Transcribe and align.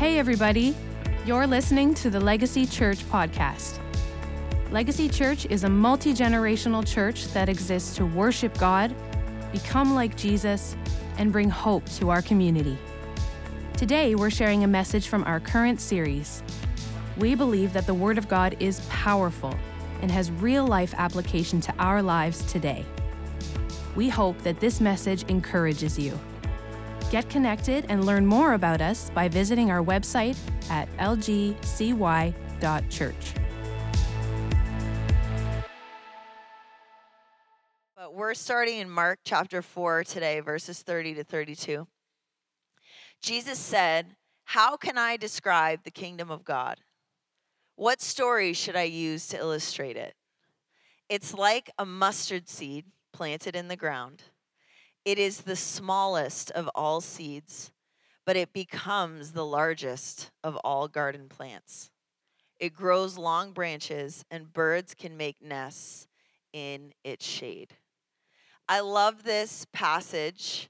Hey, 0.00 0.18
everybody. 0.18 0.74
You're 1.26 1.46
listening 1.46 1.92
to 1.96 2.08
the 2.08 2.18
Legacy 2.18 2.64
Church 2.64 3.00
podcast. 3.10 3.78
Legacy 4.70 5.10
Church 5.10 5.44
is 5.50 5.64
a 5.64 5.68
multi 5.68 6.14
generational 6.14 6.90
church 6.90 7.26
that 7.34 7.50
exists 7.50 7.96
to 7.96 8.06
worship 8.06 8.56
God, 8.56 8.94
become 9.52 9.94
like 9.94 10.16
Jesus, 10.16 10.74
and 11.18 11.30
bring 11.30 11.50
hope 11.50 11.84
to 11.96 12.08
our 12.08 12.22
community. 12.22 12.78
Today, 13.76 14.14
we're 14.14 14.30
sharing 14.30 14.64
a 14.64 14.66
message 14.66 15.06
from 15.06 15.22
our 15.24 15.38
current 15.38 15.82
series. 15.82 16.42
We 17.18 17.34
believe 17.34 17.74
that 17.74 17.86
the 17.86 17.92
Word 17.92 18.16
of 18.16 18.26
God 18.26 18.56
is 18.58 18.80
powerful 18.88 19.54
and 20.00 20.10
has 20.10 20.30
real 20.30 20.66
life 20.66 20.94
application 20.96 21.60
to 21.60 21.74
our 21.78 22.00
lives 22.00 22.42
today. 22.50 22.86
We 23.94 24.08
hope 24.08 24.38
that 24.44 24.60
this 24.60 24.80
message 24.80 25.24
encourages 25.24 25.98
you. 25.98 26.18
Get 27.10 27.28
connected 27.28 27.86
and 27.88 28.06
learn 28.06 28.24
more 28.24 28.52
about 28.52 28.80
us 28.80 29.10
by 29.10 29.26
visiting 29.26 29.68
our 29.72 29.82
website 29.82 30.36
at 30.70 30.88
lgcy.church. 30.98 31.54
But 37.96 38.14
we're 38.14 38.34
starting 38.34 38.78
in 38.78 38.88
Mark 38.88 39.18
chapter 39.24 39.60
4 39.60 40.04
today, 40.04 40.38
verses 40.38 40.82
30 40.82 41.14
to 41.14 41.24
32. 41.24 41.88
Jesus 43.20 43.58
said, 43.58 44.14
How 44.44 44.76
can 44.76 44.96
I 44.96 45.16
describe 45.16 45.82
the 45.82 45.90
kingdom 45.90 46.30
of 46.30 46.44
God? 46.44 46.78
What 47.74 48.00
story 48.00 48.52
should 48.52 48.76
I 48.76 48.84
use 48.84 49.26
to 49.28 49.36
illustrate 49.36 49.96
it? 49.96 50.14
It's 51.08 51.34
like 51.34 51.70
a 51.76 51.84
mustard 51.84 52.48
seed 52.48 52.84
planted 53.12 53.56
in 53.56 53.66
the 53.66 53.74
ground. 53.74 54.22
It 55.04 55.18
is 55.18 55.42
the 55.42 55.56
smallest 55.56 56.50
of 56.50 56.68
all 56.74 57.00
seeds, 57.00 57.72
but 58.26 58.36
it 58.36 58.52
becomes 58.52 59.32
the 59.32 59.46
largest 59.46 60.30
of 60.44 60.56
all 60.56 60.88
garden 60.88 61.28
plants. 61.28 61.90
It 62.58 62.74
grows 62.74 63.16
long 63.16 63.52
branches, 63.52 64.24
and 64.30 64.52
birds 64.52 64.94
can 64.94 65.16
make 65.16 65.40
nests 65.40 66.06
in 66.52 66.92
its 67.02 67.26
shade. 67.26 67.76
I 68.68 68.80
love 68.80 69.24
this 69.24 69.66
passage. 69.72 70.68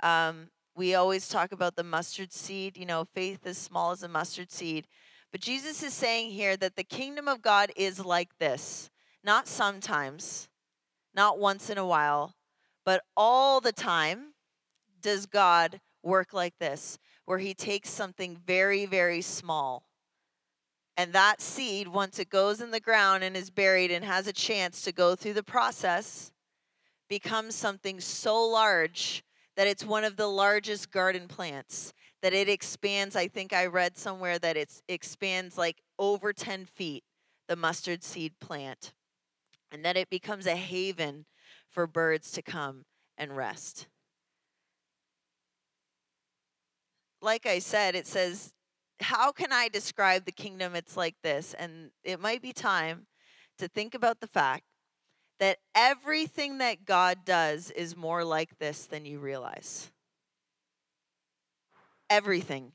Um, 0.00 0.50
we 0.76 0.94
always 0.94 1.28
talk 1.28 1.52
about 1.52 1.74
the 1.74 1.82
mustard 1.82 2.32
seed, 2.32 2.76
you 2.76 2.84
know, 2.84 3.06
faith 3.14 3.46
as 3.46 3.56
small 3.56 3.92
as 3.92 4.02
a 4.02 4.08
mustard 4.08 4.52
seed. 4.52 4.86
But 5.30 5.40
Jesus 5.40 5.82
is 5.82 5.94
saying 5.94 6.32
here 6.32 6.58
that 6.58 6.76
the 6.76 6.84
kingdom 6.84 7.26
of 7.26 7.40
God 7.40 7.72
is 7.74 8.04
like 8.04 8.38
this, 8.38 8.90
not 9.24 9.48
sometimes, 9.48 10.50
not 11.14 11.38
once 11.38 11.70
in 11.70 11.78
a 11.78 11.86
while, 11.86 12.34
but 12.84 13.02
all 13.16 13.60
the 13.60 13.72
time 13.72 14.34
does 15.00 15.26
God 15.26 15.80
work 16.02 16.32
like 16.32 16.58
this, 16.58 16.98
where 17.24 17.38
He 17.38 17.54
takes 17.54 17.90
something 17.90 18.36
very, 18.46 18.86
very 18.86 19.20
small. 19.20 19.84
And 20.96 21.12
that 21.12 21.40
seed, 21.40 21.88
once 21.88 22.18
it 22.18 22.28
goes 22.28 22.60
in 22.60 22.70
the 22.70 22.80
ground 22.80 23.24
and 23.24 23.36
is 23.36 23.50
buried 23.50 23.90
and 23.90 24.04
has 24.04 24.26
a 24.26 24.32
chance 24.32 24.82
to 24.82 24.92
go 24.92 25.14
through 25.14 25.32
the 25.32 25.42
process, 25.42 26.32
becomes 27.08 27.54
something 27.54 28.00
so 28.00 28.42
large 28.42 29.24
that 29.56 29.66
it's 29.66 29.84
one 29.84 30.04
of 30.04 30.16
the 30.16 30.26
largest 30.26 30.90
garden 30.90 31.28
plants. 31.28 31.92
That 32.22 32.32
it 32.32 32.48
expands, 32.48 33.16
I 33.16 33.26
think 33.26 33.52
I 33.52 33.66
read 33.66 33.96
somewhere 33.96 34.38
that 34.38 34.56
it 34.56 34.80
expands 34.88 35.58
like 35.58 35.82
over 35.98 36.32
10 36.32 36.66
feet, 36.66 37.04
the 37.48 37.56
mustard 37.56 38.04
seed 38.04 38.32
plant. 38.40 38.92
And 39.72 39.84
that 39.84 39.96
it 39.96 40.08
becomes 40.08 40.46
a 40.46 40.54
haven 40.54 41.24
for 41.72 41.86
birds 41.86 42.30
to 42.32 42.42
come 42.42 42.84
and 43.18 43.36
rest. 43.36 43.88
Like 47.20 47.46
I 47.46 47.58
said, 47.58 47.94
it 47.94 48.06
says, 48.06 48.52
How 49.00 49.32
can 49.32 49.52
I 49.52 49.68
describe 49.68 50.24
the 50.24 50.32
kingdom? 50.32 50.74
It's 50.74 50.96
like 50.96 51.16
this. 51.22 51.54
And 51.54 51.90
it 52.04 52.20
might 52.20 52.42
be 52.42 52.52
time 52.52 53.06
to 53.58 53.68
think 53.68 53.94
about 53.94 54.20
the 54.20 54.26
fact 54.26 54.64
that 55.40 55.58
everything 55.74 56.58
that 56.58 56.84
God 56.84 57.24
does 57.24 57.70
is 57.70 57.96
more 57.96 58.24
like 58.24 58.58
this 58.58 58.86
than 58.86 59.04
you 59.04 59.18
realize. 59.18 59.90
Everything. 62.10 62.72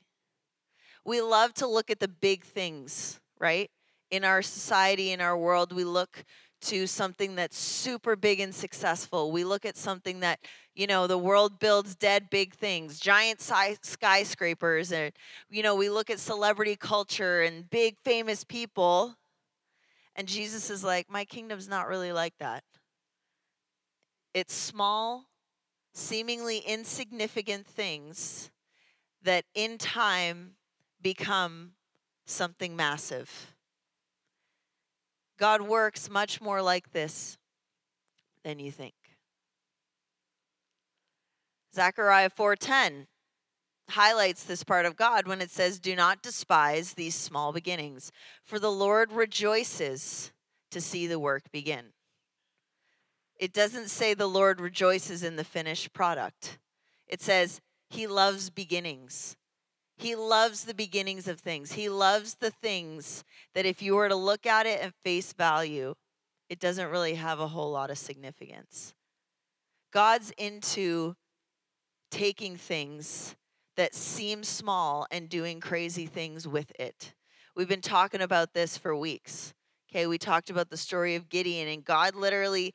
We 1.04 1.20
love 1.22 1.54
to 1.54 1.66
look 1.66 1.90
at 1.90 2.00
the 2.00 2.08
big 2.08 2.44
things, 2.44 3.20
right? 3.38 3.70
In 4.10 4.24
our 4.24 4.42
society, 4.42 5.12
in 5.12 5.20
our 5.20 5.38
world, 5.38 5.72
we 5.72 5.84
look 5.84 6.24
to 6.60 6.86
something 6.86 7.34
that's 7.34 7.56
super 7.56 8.16
big 8.16 8.40
and 8.40 8.54
successful. 8.54 9.30
We 9.30 9.44
look 9.44 9.64
at 9.64 9.76
something 9.76 10.20
that, 10.20 10.40
you 10.74 10.86
know, 10.86 11.06
the 11.06 11.18
world 11.18 11.58
builds 11.58 11.94
dead 11.94 12.30
big 12.30 12.54
things, 12.54 12.98
giant 12.98 13.40
skyscrapers. 13.40 14.92
And, 14.92 15.12
you 15.50 15.62
know, 15.62 15.74
we 15.74 15.90
look 15.90 16.10
at 16.10 16.18
celebrity 16.18 16.76
culture 16.76 17.42
and 17.42 17.68
big 17.70 17.98
famous 18.00 18.44
people. 18.44 19.16
And 20.16 20.26
Jesus 20.26 20.70
is 20.70 20.82
like, 20.82 21.10
my 21.10 21.24
kingdom's 21.24 21.68
not 21.68 21.88
really 21.88 22.12
like 22.12 22.34
that. 22.38 22.64
It's 24.34 24.54
small, 24.54 25.26
seemingly 25.94 26.58
insignificant 26.58 27.66
things 27.66 28.50
that 29.22 29.44
in 29.54 29.78
time 29.78 30.52
become 31.02 31.72
something 32.26 32.76
massive. 32.76 33.54
God 35.38 35.62
works 35.62 36.10
much 36.10 36.40
more 36.40 36.60
like 36.60 36.92
this 36.92 37.38
than 38.42 38.58
you 38.58 38.70
think. 38.70 38.94
Zechariah 41.74 42.30
4:10 42.30 43.06
highlights 43.90 44.44
this 44.44 44.64
part 44.64 44.84
of 44.84 44.96
God 44.96 45.26
when 45.26 45.40
it 45.40 45.50
says, 45.50 45.78
"Do 45.78 45.94
not 45.96 46.22
despise 46.22 46.94
these 46.94 47.14
small 47.14 47.52
beginnings, 47.52 48.10
for 48.42 48.58
the 48.58 48.72
Lord 48.72 49.12
rejoices 49.12 50.32
to 50.70 50.80
see 50.80 51.06
the 51.06 51.18
work 51.18 51.50
begin." 51.50 51.94
It 53.36 53.52
doesn't 53.52 53.88
say 53.88 54.14
the 54.14 54.26
Lord 54.26 54.60
rejoices 54.60 55.22
in 55.22 55.36
the 55.36 55.44
finished 55.44 55.92
product. 55.92 56.58
It 57.06 57.22
says 57.22 57.60
he 57.88 58.06
loves 58.06 58.50
beginnings. 58.50 59.36
He 59.98 60.14
loves 60.14 60.64
the 60.64 60.74
beginnings 60.74 61.26
of 61.26 61.40
things. 61.40 61.72
He 61.72 61.88
loves 61.88 62.36
the 62.36 62.52
things 62.52 63.24
that 63.54 63.66
if 63.66 63.82
you 63.82 63.96
were 63.96 64.08
to 64.08 64.14
look 64.14 64.46
at 64.46 64.64
it 64.64 64.80
at 64.80 64.94
face 65.04 65.32
value, 65.32 65.94
it 66.48 66.60
doesn't 66.60 66.90
really 66.90 67.14
have 67.14 67.40
a 67.40 67.48
whole 67.48 67.72
lot 67.72 67.90
of 67.90 67.98
significance. 67.98 68.94
God's 69.92 70.30
into 70.38 71.16
taking 72.12 72.56
things 72.56 73.34
that 73.76 73.92
seem 73.92 74.44
small 74.44 75.06
and 75.10 75.28
doing 75.28 75.58
crazy 75.58 76.06
things 76.06 76.46
with 76.46 76.72
it. 76.78 77.14
We've 77.56 77.68
been 77.68 77.80
talking 77.80 78.20
about 78.20 78.54
this 78.54 78.78
for 78.78 78.94
weeks. 78.94 79.52
Okay, 79.90 80.06
we 80.06 80.16
talked 80.16 80.48
about 80.48 80.70
the 80.70 80.76
story 80.76 81.16
of 81.16 81.28
Gideon 81.28 81.66
and 81.66 81.84
God 81.84 82.14
literally 82.14 82.72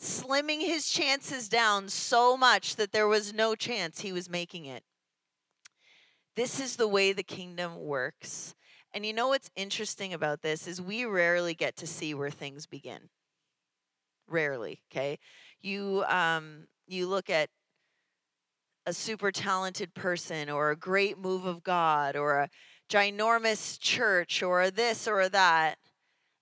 slimming 0.00 0.60
his 0.60 0.88
chances 0.88 1.48
down 1.48 1.88
so 1.90 2.36
much 2.38 2.76
that 2.76 2.92
there 2.92 3.06
was 3.06 3.34
no 3.34 3.54
chance 3.54 4.00
he 4.00 4.12
was 4.12 4.30
making 4.30 4.64
it. 4.64 4.82
This 6.34 6.60
is 6.60 6.76
the 6.76 6.88
way 6.88 7.12
the 7.12 7.22
kingdom 7.22 7.76
works. 7.76 8.54
And 8.94 9.04
you 9.04 9.12
know 9.12 9.28
what's 9.28 9.50
interesting 9.56 10.12
about 10.12 10.42
this 10.42 10.66
is 10.66 10.80
we 10.80 11.04
rarely 11.04 11.54
get 11.54 11.76
to 11.76 11.86
see 11.86 12.14
where 12.14 12.30
things 12.30 12.66
begin. 12.66 13.08
Rarely, 14.28 14.80
okay? 14.90 15.18
You 15.60 16.04
um 16.08 16.66
you 16.86 17.06
look 17.06 17.30
at 17.30 17.48
a 18.86 18.92
super 18.92 19.30
talented 19.30 19.94
person 19.94 20.50
or 20.50 20.70
a 20.70 20.76
great 20.76 21.18
move 21.18 21.44
of 21.44 21.62
God 21.62 22.16
or 22.16 22.38
a 22.38 22.48
ginormous 22.90 23.78
church 23.78 24.42
or 24.42 24.70
this 24.70 25.06
or 25.06 25.28
that 25.28 25.78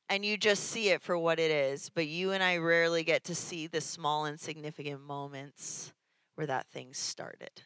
and 0.08 0.24
you 0.24 0.36
just 0.36 0.64
see 0.64 0.88
it 0.88 1.00
for 1.00 1.16
what 1.16 1.38
it 1.38 1.52
is. 1.52 1.88
But 1.88 2.08
you 2.08 2.32
and 2.32 2.42
I 2.42 2.56
rarely 2.56 3.04
get 3.04 3.22
to 3.24 3.34
see 3.34 3.68
the 3.68 3.80
small 3.80 4.26
insignificant 4.26 5.00
moments 5.00 5.92
where 6.34 6.48
that 6.48 6.66
thing 6.66 6.92
started. 6.92 7.62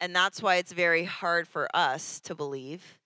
And 0.00 0.16
that's 0.16 0.42
why 0.42 0.56
it's 0.56 0.72
very 0.72 1.04
hard 1.04 1.46
for 1.46 1.68
us 1.74 2.20
to 2.20 2.34
believe 2.34 2.98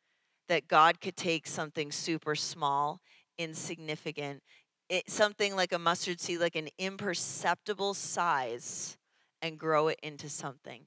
that 0.49 0.69
God 0.69 1.01
could 1.01 1.17
take 1.17 1.47
something 1.47 1.91
super 1.91 2.35
small, 2.35 3.01
insignificant, 3.37 4.43
it, 4.89 5.11
something 5.11 5.57
like 5.57 5.73
a 5.73 5.79
mustard 5.79 6.21
seed, 6.21 6.41
like 6.41 6.57
an 6.57 6.69
imperceptible 6.79 7.95
size, 7.95 8.97
and 9.43 9.59
grow 9.59 9.89
it 9.89 9.99
into 10.03 10.29
something 10.29 10.83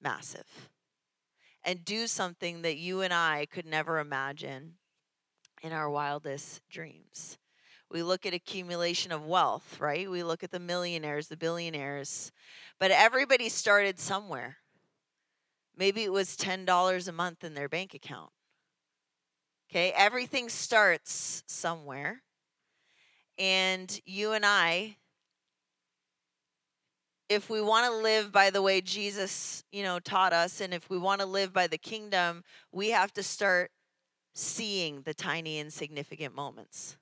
massive. 0.00 0.70
And 1.64 1.84
do 1.84 2.06
something 2.06 2.62
that 2.62 2.76
you 2.76 3.00
and 3.00 3.12
I 3.12 3.46
could 3.50 3.66
never 3.66 3.98
imagine 3.98 4.74
in 5.62 5.72
our 5.72 5.90
wildest 5.90 6.60
dreams. 6.70 7.38
We 7.90 8.02
look 8.02 8.24
at 8.24 8.34
accumulation 8.34 9.10
of 9.10 9.26
wealth, 9.26 9.80
right? 9.80 10.08
We 10.08 10.22
look 10.22 10.44
at 10.44 10.50
the 10.52 10.60
millionaires, 10.60 11.28
the 11.28 11.36
billionaires, 11.36 12.30
but 12.78 12.90
everybody 12.90 13.48
started 13.48 13.98
somewhere. 13.98 14.58
Maybe 15.76 16.02
it 16.04 16.12
was 16.12 16.36
$10 16.36 17.08
a 17.08 17.12
month 17.12 17.44
in 17.44 17.54
their 17.54 17.68
bank 17.68 17.94
account. 17.94 18.30
Okay, 19.70 19.92
everything 19.96 20.48
starts 20.48 21.42
somewhere. 21.46 22.22
And 23.38 24.00
you 24.06 24.32
and 24.32 24.46
I 24.46 24.96
if 27.28 27.50
we 27.50 27.60
want 27.60 27.86
to 27.86 27.98
live 27.98 28.30
by 28.30 28.50
the 28.50 28.62
way 28.62 28.80
Jesus, 28.80 29.64
you 29.72 29.82
know, 29.82 29.98
taught 29.98 30.32
us 30.32 30.60
and 30.60 30.72
if 30.72 30.88
we 30.88 30.98
want 30.98 31.20
to 31.20 31.26
live 31.26 31.52
by 31.52 31.66
the 31.66 31.78
kingdom, 31.78 32.44
we 32.72 32.90
have 32.90 33.12
to 33.14 33.22
start 33.22 33.70
seeing 34.34 35.02
the 35.02 35.14
tiny 35.14 35.58
insignificant 35.58 36.34
moments. 36.34 36.96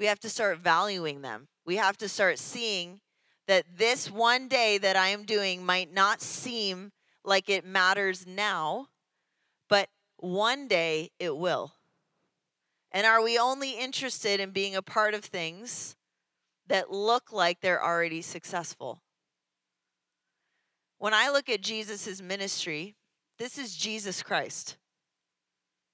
We 0.00 0.06
have 0.06 0.18
to 0.20 0.30
start 0.30 0.58
valuing 0.58 1.22
them. 1.22 1.48
We 1.64 1.76
have 1.76 1.96
to 1.98 2.08
start 2.08 2.38
seeing 2.38 3.00
that 3.46 3.64
this 3.76 4.10
one 4.10 4.48
day 4.48 4.78
that 4.78 4.96
I 4.96 5.08
am 5.08 5.24
doing 5.24 5.64
might 5.64 5.92
not 5.92 6.20
seem 6.20 6.90
like 7.24 7.48
it 7.48 7.64
matters 7.64 8.26
now, 8.26 8.88
but 9.68 9.88
one 10.16 10.68
day 10.68 11.10
it 11.18 11.36
will. 11.36 11.72
And 12.90 13.06
are 13.06 13.22
we 13.22 13.38
only 13.38 13.78
interested 13.78 14.40
in 14.40 14.50
being 14.50 14.76
a 14.76 14.82
part 14.82 15.14
of 15.14 15.24
things 15.24 15.96
that 16.66 16.90
look 16.90 17.32
like 17.32 17.60
they're 17.60 17.82
already 17.82 18.22
successful? 18.22 19.02
When 20.98 21.14
I 21.14 21.30
look 21.30 21.48
at 21.48 21.62
Jesus' 21.62 22.20
ministry, 22.22 22.94
this 23.38 23.58
is 23.58 23.74
Jesus 23.74 24.22
Christ. 24.22 24.76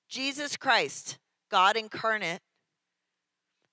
Jesus 0.09 0.57
Christ, 0.57 1.19
God 1.51 1.77
incarnate, 1.77 2.41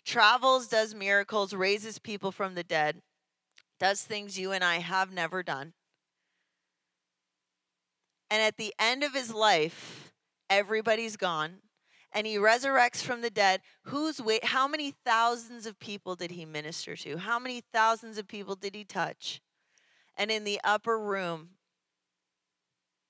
travels, 0.06 0.68
does 0.68 0.94
miracles, 0.94 1.54
raises 1.54 2.00
people 2.00 2.32
from 2.32 2.56
the 2.56 2.64
dead, 2.64 3.02
does 3.80 4.02
things 4.02 4.40
you 4.40 4.52
and 4.52 4.64
I 4.64 4.78
have 4.78 5.12
never 5.12 5.44
done. 5.44 5.74
And 8.30 8.42
at 8.42 8.58
the 8.58 8.74
end 8.80 9.04
of 9.04 9.14
his 9.14 9.34
life, 9.34 10.14
everybody's 10.50 11.18
gone 11.18 11.58
and 12.16 12.26
he 12.26 12.38
resurrects 12.38 13.02
from 13.02 13.22
the 13.22 13.30
dead. 13.30 13.62
Who's 13.84 14.22
wait 14.22 14.46
how 14.46 14.68
many 14.68 14.92
thousands 15.06 15.66
of 15.66 15.78
people 15.80 16.16
did 16.16 16.32
he 16.32 16.46
minister 16.46 16.96
to? 16.96 17.18
How 17.18 17.38
many 17.38 17.62
thousands 17.74 18.18
of 18.18 18.28
people 18.28 18.56
did 18.56 18.74
he 18.74 18.86
touch? 18.86 19.42
And 20.16 20.32
in 20.32 20.46
the 20.46 20.62
upper 20.64 20.98
room 20.98 21.50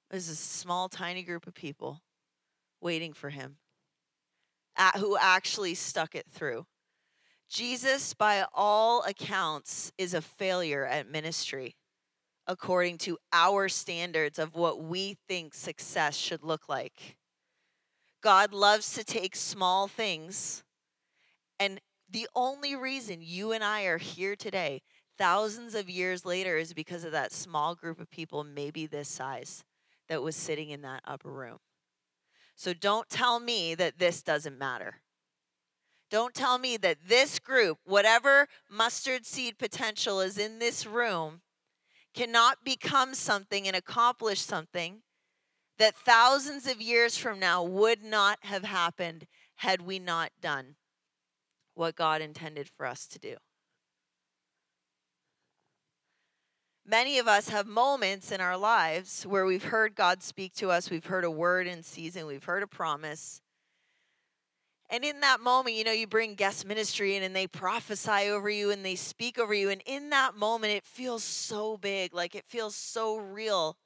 there's 0.09 0.27
a 0.27 0.35
small 0.35 0.89
tiny 0.89 1.23
group 1.23 1.47
of 1.47 1.53
people 1.53 2.01
waiting 2.81 3.13
for 3.13 3.29
him 3.29 3.57
who 4.97 5.17
actually 5.19 5.75
stuck 5.75 6.15
it 6.15 6.25
through. 6.29 6.65
Jesus, 7.49 8.13
by 8.13 8.45
all 8.53 9.03
accounts, 9.03 9.91
is 9.97 10.13
a 10.13 10.21
failure 10.21 10.85
at 10.85 11.09
ministry 11.09 11.75
according 12.47 12.97
to 12.99 13.17
our 13.33 13.67
standards 13.69 14.37
of 14.39 14.55
what 14.55 14.83
we 14.83 15.17
think 15.27 15.53
success 15.53 16.15
should 16.15 16.43
look 16.43 16.69
like. 16.69 17.17
God 18.21 18.53
loves 18.53 18.93
to 18.93 19.03
take 19.03 19.35
small 19.35 19.87
things, 19.87 20.63
and 21.59 21.79
the 22.09 22.27
only 22.35 22.75
reason 22.75 23.19
you 23.21 23.51
and 23.51 23.63
I 23.63 23.83
are 23.83 23.97
here 23.97 24.35
today, 24.35 24.81
thousands 25.17 25.75
of 25.75 25.89
years 25.89 26.25
later, 26.25 26.57
is 26.57 26.73
because 26.73 27.03
of 27.03 27.11
that 27.11 27.31
small 27.31 27.75
group 27.75 27.99
of 27.99 28.09
people, 28.09 28.43
maybe 28.43 28.85
this 28.85 29.09
size, 29.09 29.63
that 30.07 30.23
was 30.23 30.35
sitting 30.35 30.69
in 30.69 30.81
that 30.81 31.01
upper 31.05 31.31
room. 31.31 31.57
So 32.55 32.73
don't 32.73 33.09
tell 33.09 33.39
me 33.39 33.75
that 33.75 33.99
this 33.99 34.21
doesn't 34.21 34.57
matter. 34.57 35.01
Don't 36.09 36.33
tell 36.33 36.57
me 36.57 36.77
that 36.77 36.97
this 37.07 37.39
group, 37.39 37.79
whatever 37.83 38.47
mustard 38.69 39.25
seed 39.25 39.57
potential 39.57 40.21
is 40.21 40.37
in 40.37 40.59
this 40.59 40.85
room, 40.85 41.41
cannot 42.15 42.63
become 42.63 43.13
something 43.13 43.67
and 43.67 43.75
accomplish 43.75 44.39
something 44.39 45.01
that 45.77 45.95
thousands 45.95 46.67
of 46.67 46.81
years 46.81 47.17
from 47.17 47.39
now 47.39 47.61
would 47.61 48.01
not 48.03 48.39
have 48.41 48.63
happened 48.63 49.27
had 49.55 49.81
we 49.81 49.99
not 49.99 50.31
done 50.41 50.75
what 51.73 51.95
God 51.95 52.21
intended 52.21 52.69
for 52.69 52.85
us 52.85 53.05
to 53.07 53.19
do. 53.19 53.35
Many 56.87 57.17
of 57.17 57.27
us 57.27 57.49
have 57.49 57.65
moments 57.65 58.31
in 58.31 58.39
our 58.39 58.55
lives 58.55 59.25
where 59.25 59.45
we've 59.45 59.63
heard 59.63 59.95
God 59.95 60.21
speak 60.21 60.53
to 60.55 60.69
us, 60.69 60.89
we've 60.89 61.07
heard 61.07 61.23
a 61.23 61.31
word 61.31 61.67
in 61.67 61.81
season, 61.81 62.27
we've 62.27 62.43
heard 62.43 62.63
a 62.63 62.67
promise. 62.67 63.41
And 64.89 65.03
in 65.03 65.21
that 65.21 65.41
moment, 65.41 65.75
you 65.75 65.83
know, 65.83 65.91
you 65.91 66.05
bring 66.05 66.35
guest 66.35 66.65
ministry 66.65 67.15
in 67.15 67.23
and 67.23 67.35
they 67.35 67.47
prophesy 67.47 68.29
over 68.29 68.49
you 68.49 68.69
and 68.69 68.85
they 68.85 68.95
speak 68.95 69.39
over 69.39 69.53
you. 69.53 69.69
And 69.69 69.81
in 69.85 70.11
that 70.11 70.35
moment, 70.35 70.73
it 70.73 70.85
feels 70.85 71.23
so 71.23 71.77
big, 71.77 72.13
like 72.13 72.35
it 72.35 72.45
feels 72.47 72.75
so 72.75 73.17
real. 73.17 73.77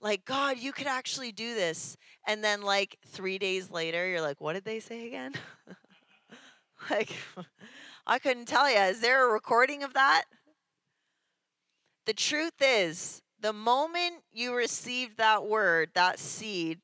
Like, 0.00 0.24
God, 0.24 0.58
you 0.58 0.72
could 0.72 0.86
actually 0.88 1.32
do 1.32 1.54
this. 1.54 1.96
And 2.26 2.42
then, 2.42 2.62
like, 2.62 2.98
three 3.06 3.38
days 3.38 3.70
later, 3.70 4.08
you're 4.08 4.20
like, 4.20 4.40
what 4.40 4.54
did 4.54 4.64
they 4.64 4.80
say 4.80 5.06
again? 5.06 5.32
like, 6.90 7.12
I 8.06 8.18
couldn't 8.18 8.46
tell 8.46 8.68
you. 8.68 8.78
Is 8.78 9.00
there 9.00 9.28
a 9.28 9.32
recording 9.32 9.84
of 9.84 9.94
that? 9.94 10.24
The 12.06 12.14
truth 12.14 12.60
is, 12.60 13.22
the 13.40 13.52
moment 13.52 14.22
you 14.32 14.54
received 14.54 15.18
that 15.18 15.46
word, 15.46 15.90
that 15.94 16.18
seed, 16.18 16.80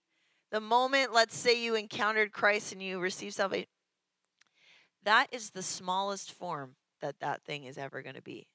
the 0.50 0.60
moment, 0.60 1.12
let's 1.12 1.36
say, 1.36 1.62
you 1.62 1.74
encountered 1.74 2.32
Christ 2.32 2.72
and 2.72 2.82
you 2.82 2.98
received 2.98 3.34
salvation, 3.34 3.68
that 5.04 5.28
is 5.32 5.50
the 5.50 5.62
smallest 5.62 6.32
form 6.32 6.76
that 7.00 7.20
that 7.20 7.42
thing 7.42 7.64
is 7.64 7.78
ever 7.78 8.02
going 8.02 8.16
to 8.16 8.22
be. 8.22 8.48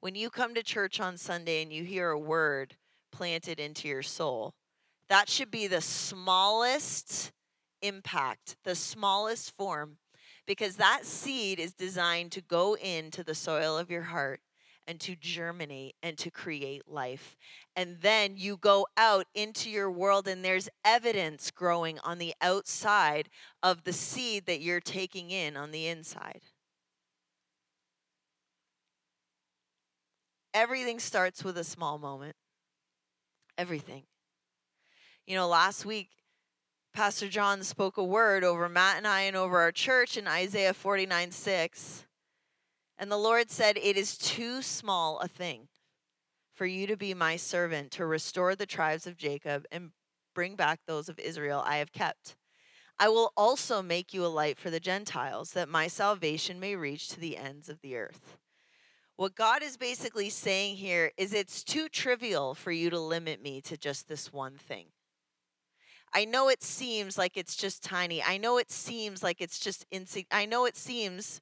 When 0.00 0.14
you 0.14 0.30
come 0.30 0.54
to 0.54 0.62
church 0.62 1.00
on 1.00 1.16
Sunday 1.16 1.62
and 1.62 1.72
you 1.72 1.84
hear 1.84 2.10
a 2.10 2.18
word 2.18 2.76
planted 3.12 3.60
into 3.60 3.88
your 3.88 4.02
soul, 4.02 4.54
that 5.08 5.28
should 5.28 5.50
be 5.50 5.66
the 5.66 5.80
smallest 5.80 7.32
impact, 7.82 8.56
the 8.64 8.74
smallest 8.74 9.54
form, 9.56 9.98
because 10.46 10.76
that 10.76 11.04
seed 11.04 11.60
is 11.60 11.72
designed 11.72 12.32
to 12.32 12.40
go 12.40 12.74
into 12.74 13.22
the 13.22 13.34
soil 13.34 13.78
of 13.78 13.90
your 13.90 14.02
heart 14.02 14.40
and 14.86 15.00
to 15.00 15.16
germinate 15.16 15.94
and 16.02 16.18
to 16.18 16.30
create 16.30 16.88
life. 16.88 17.36
And 17.76 17.98
then 18.00 18.36
you 18.36 18.56
go 18.56 18.86
out 18.96 19.26
into 19.34 19.70
your 19.70 19.90
world, 19.90 20.28
and 20.28 20.44
there's 20.44 20.68
evidence 20.84 21.50
growing 21.50 21.98
on 22.00 22.18
the 22.18 22.34
outside 22.40 23.28
of 23.62 23.84
the 23.84 23.92
seed 23.92 24.46
that 24.46 24.60
you're 24.60 24.80
taking 24.80 25.30
in 25.30 25.56
on 25.56 25.70
the 25.70 25.86
inside. 25.86 26.42
Everything 30.54 30.98
starts 30.98 31.42
with 31.42 31.56
a 31.56 31.64
small 31.64 31.98
moment. 31.98 32.36
Everything. 33.56 34.02
You 35.26 35.36
know, 35.36 35.48
last 35.48 35.86
week, 35.86 36.10
Pastor 36.92 37.28
John 37.28 37.62
spoke 37.62 37.96
a 37.96 38.04
word 38.04 38.44
over 38.44 38.68
Matt 38.68 38.98
and 38.98 39.06
I 39.06 39.22
and 39.22 39.36
over 39.36 39.60
our 39.60 39.72
church 39.72 40.18
in 40.18 40.26
Isaiah 40.26 40.74
49 40.74 41.30
6. 41.30 42.04
And 43.02 43.10
the 43.10 43.16
Lord 43.16 43.50
said, 43.50 43.76
It 43.78 43.96
is 43.96 44.16
too 44.16 44.62
small 44.62 45.18
a 45.18 45.26
thing 45.26 45.66
for 46.54 46.66
you 46.66 46.86
to 46.86 46.96
be 46.96 47.14
my 47.14 47.34
servant 47.34 47.90
to 47.90 48.06
restore 48.06 48.54
the 48.54 48.64
tribes 48.64 49.08
of 49.08 49.16
Jacob 49.16 49.66
and 49.72 49.90
bring 50.36 50.54
back 50.54 50.78
those 50.86 51.08
of 51.08 51.18
Israel 51.18 51.64
I 51.66 51.78
have 51.78 51.90
kept. 51.90 52.36
I 53.00 53.08
will 53.08 53.32
also 53.36 53.82
make 53.82 54.14
you 54.14 54.24
a 54.24 54.28
light 54.28 54.56
for 54.56 54.70
the 54.70 54.78
Gentiles, 54.78 55.50
that 55.50 55.68
my 55.68 55.88
salvation 55.88 56.60
may 56.60 56.76
reach 56.76 57.08
to 57.08 57.18
the 57.18 57.36
ends 57.36 57.68
of 57.68 57.80
the 57.80 57.96
earth. 57.96 58.38
What 59.16 59.34
God 59.34 59.64
is 59.64 59.76
basically 59.76 60.30
saying 60.30 60.76
here 60.76 61.10
is 61.16 61.34
it's 61.34 61.64
too 61.64 61.88
trivial 61.88 62.54
for 62.54 62.70
you 62.70 62.88
to 62.88 63.00
limit 63.00 63.42
me 63.42 63.60
to 63.62 63.76
just 63.76 64.06
this 64.06 64.32
one 64.32 64.58
thing. 64.58 64.86
I 66.14 66.24
know 66.24 66.48
it 66.48 66.62
seems 66.62 67.18
like 67.18 67.36
it's 67.36 67.56
just 67.56 67.82
tiny. 67.82 68.22
I 68.22 68.36
know 68.36 68.58
it 68.58 68.70
seems 68.70 69.24
like 69.24 69.40
it's 69.40 69.58
just 69.58 69.90
insig- 69.90 70.28
I 70.30 70.46
know 70.46 70.66
it 70.66 70.76
seems 70.76 71.40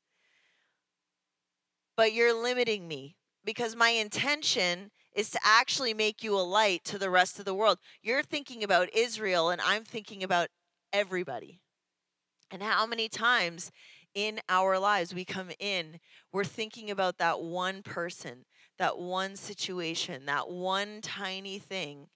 but 2.01 2.15
you're 2.15 2.33
limiting 2.33 2.89
me 2.89 3.15
because 3.45 3.77
my 3.77 3.91
intention 3.91 4.91
is 5.15 5.29
to 5.29 5.39
actually 5.45 5.93
make 5.93 6.25
you 6.25 6.35
a 6.35 6.41
light 6.41 6.83
to 6.83 6.99
the 6.99 7.11
rest 7.11 7.39
of 7.39 7.45
the 7.45 7.53
world. 7.53 7.77
You're 8.03 8.23
thinking 8.23 8.65
about 8.65 8.89
Israel, 8.97 9.51
and 9.51 9.61
I'm 9.61 9.85
thinking 9.85 10.23
about 10.23 10.49
everybody. 10.95 11.61
And 12.51 12.63
how 12.63 12.87
many 12.87 13.11
times 13.11 13.71
in 14.15 14.41
our 14.49 14.79
lives 14.79 15.15
we 15.15 15.27
come 15.27 15.51
in, 15.59 16.01
we're 16.33 16.43
thinking 16.43 16.91
about 16.91 17.19
that 17.19 17.43
one 17.43 17.83
person, 17.83 18.47
that 18.79 18.99
one 18.99 19.37
situation, 19.37 20.25
that 20.25 20.49
one 20.49 21.03
tiny 21.03 21.59
thing. 21.59 22.07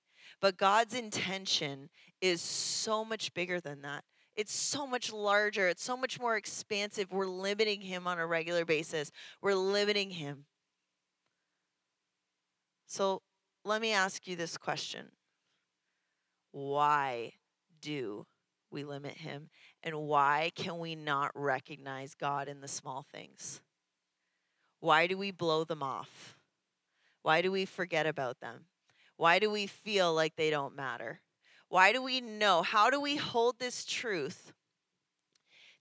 But 0.40 0.56
God's 0.56 0.94
intention 0.94 1.90
is 2.22 2.40
so 2.40 3.04
much 3.04 3.34
bigger 3.34 3.60
than 3.60 3.82
that. 3.82 4.02
It's 4.36 4.54
so 4.54 4.86
much 4.86 5.12
larger, 5.12 5.68
it's 5.68 5.84
so 5.84 5.96
much 5.96 6.18
more 6.18 6.36
expansive. 6.36 7.12
We're 7.12 7.26
limiting 7.26 7.80
him 7.80 8.06
on 8.06 8.18
a 8.18 8.26
regular 8.26 8.64
basis, 8.64 9.12
we're 9.40 9.54
limiting 9.54 10.10
him. 10.10 10.46
So 12.86 13.22
let 13.64 13.80
me 13.80 13.92
ask 13.92 14.26
you 14.26 14.36
this 14.36 14.56
question 14.56 15.06
Why 16.52 17.32
do 17.80 18.26
we 18.70 18.84
limit 18.84 19.18
him? 19.18 19.50
And 19.82 19.96
why 20.02 20.50
can 20.54 20.78
we 20.78 20.94
not 20.94 21.30
recognize 21.34 22.14
God 22.14 22.48
in 22.48 22.60
the 22.60 22.68
small 22.68 23.06
things? 23.12 23.60
Why 24.80 25.06
do 25.06 25.16
we 25.16 25.30
blow 25.30 25.64
them 25.64 25.82
off? 25.82 26.36
Why 27.22 27.40
do 27.40 27.50
we 27.50 27.64
forget 27.64 28.06
about 28.06 28.40
them? 28.40 28.66
Why 29.16 29.38
do 29.38 29.50
we 29.50 29.66
feel 29.66 30.12
like 30.12 30.36
they 30.36 30.50
don't 30.50 30.76
matter? 30.76 31.20
Why 31.74 31.92
do 31.92 32.00
we 32.04 32.20
know? 32.20 32.62
How 32.62 32.88
do 32.88 33.00
we 33.00 33.16
hold 33.16 33.58
this 33.58 33.84
truth 33.84 34.52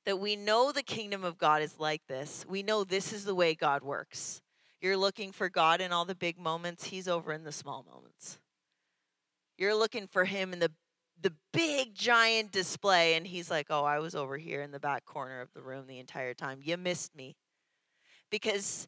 that 0.08 0.20
we 0.20 0.36
know 0.36 0.72
the 0.72 0.82
kingdom 0.82 1.24
of 1.24 1.38
God 1.38 1.62
is 1.62 1.78
like 1.78 2.02
this? 2.08 2.48
We 2.50 2.64
know 2.64 2.84
this 2.84 3.14
is 3.14 3.26
the 3.26 3.36
way 3.36 3.54
God 3.54 3.84
works. 3.84 4.42
You're 4.82 4.98
looking 4.98 5.32
for 5.32 5.50
God 5.50 5.82
in 5.82 5.92
all 5.92 6.06
the 6.06 6.16
big 6.16 6.40
moments, 6.40 6.86
He's 6.86 7.08
over 7.08 7.32
in 7.32 7.44
the 7.44 7.52
small 7.52 7.86
moments. 7.88 8.40
You're 9.56 9.76
looking 9.76 10.08
for 10.08 10.26
Him 10.26 10.52
in 10.52 10.58
the 10.58 10.72
the 11.22 11.36
big 11.52 11.94
giant 11.94 12.52
display 12.52 13.14
and 13.14 13.28
he's 13.28 13.52
like, 13.52 13.68
"Oh, 13.70 13.84
I 13.84 14.00
was 14.00 14.16
over 14.16 14.36
here 14.40 14.64
in 14.64 14.72
the 14.72 14.80
back 14.80 15.06
corner 15.06 15.42
of 15.42 15.54
the 15.54 15.62
room 15.62 15.86
the 15.86 16.00
entire 16.00 16.34
time. 16.34 16.62
You 16.64 16.76
missed 16.76 17.16
me." 17.16 17.36
Because 18.32 18.88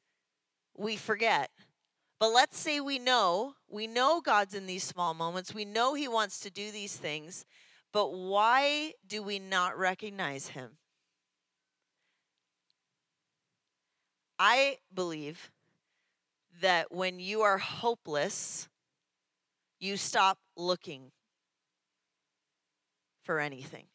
we 0.75 0.95
forget. 0.95 1.51
But 2.19 2.29
let's 2.29 2.57
say 2.57 2.79
we 2.79 2.97
know, 2.97 3.55
we 3.69 3.87
know 3.87 4.21
God's 4.21 4.53
in 4.53 4.67
these 4.67 4.83
small 4.83 5.13
moments. 5.13 5.53
We 5.53 5.65
know 5.65 5.93
he 5.93 6.07
wants 6.07 6.39
to 6.41 6.49
do 6.49 6.71
these 6.71 6.95
things, 6.95 7.45
but 7.91 8.13
why 8.13 8.93
do 9.05 9.21
we 9.21 9.37
not 9.39 9.77
recognize 9.77 10.49
him? 10.49 10.77
I 14.39 14.77
believe 14.93 15.51
that 16.61 16.91
when 16.91 17.19
you 17.19 17.41
are 17.41 17.57
hopeless, 17.57 18.69
you 19.79 19.97
stop 19.97 20.39
looking 20.55 21.11
for 23.23 23.39
anything. 23.39 23.85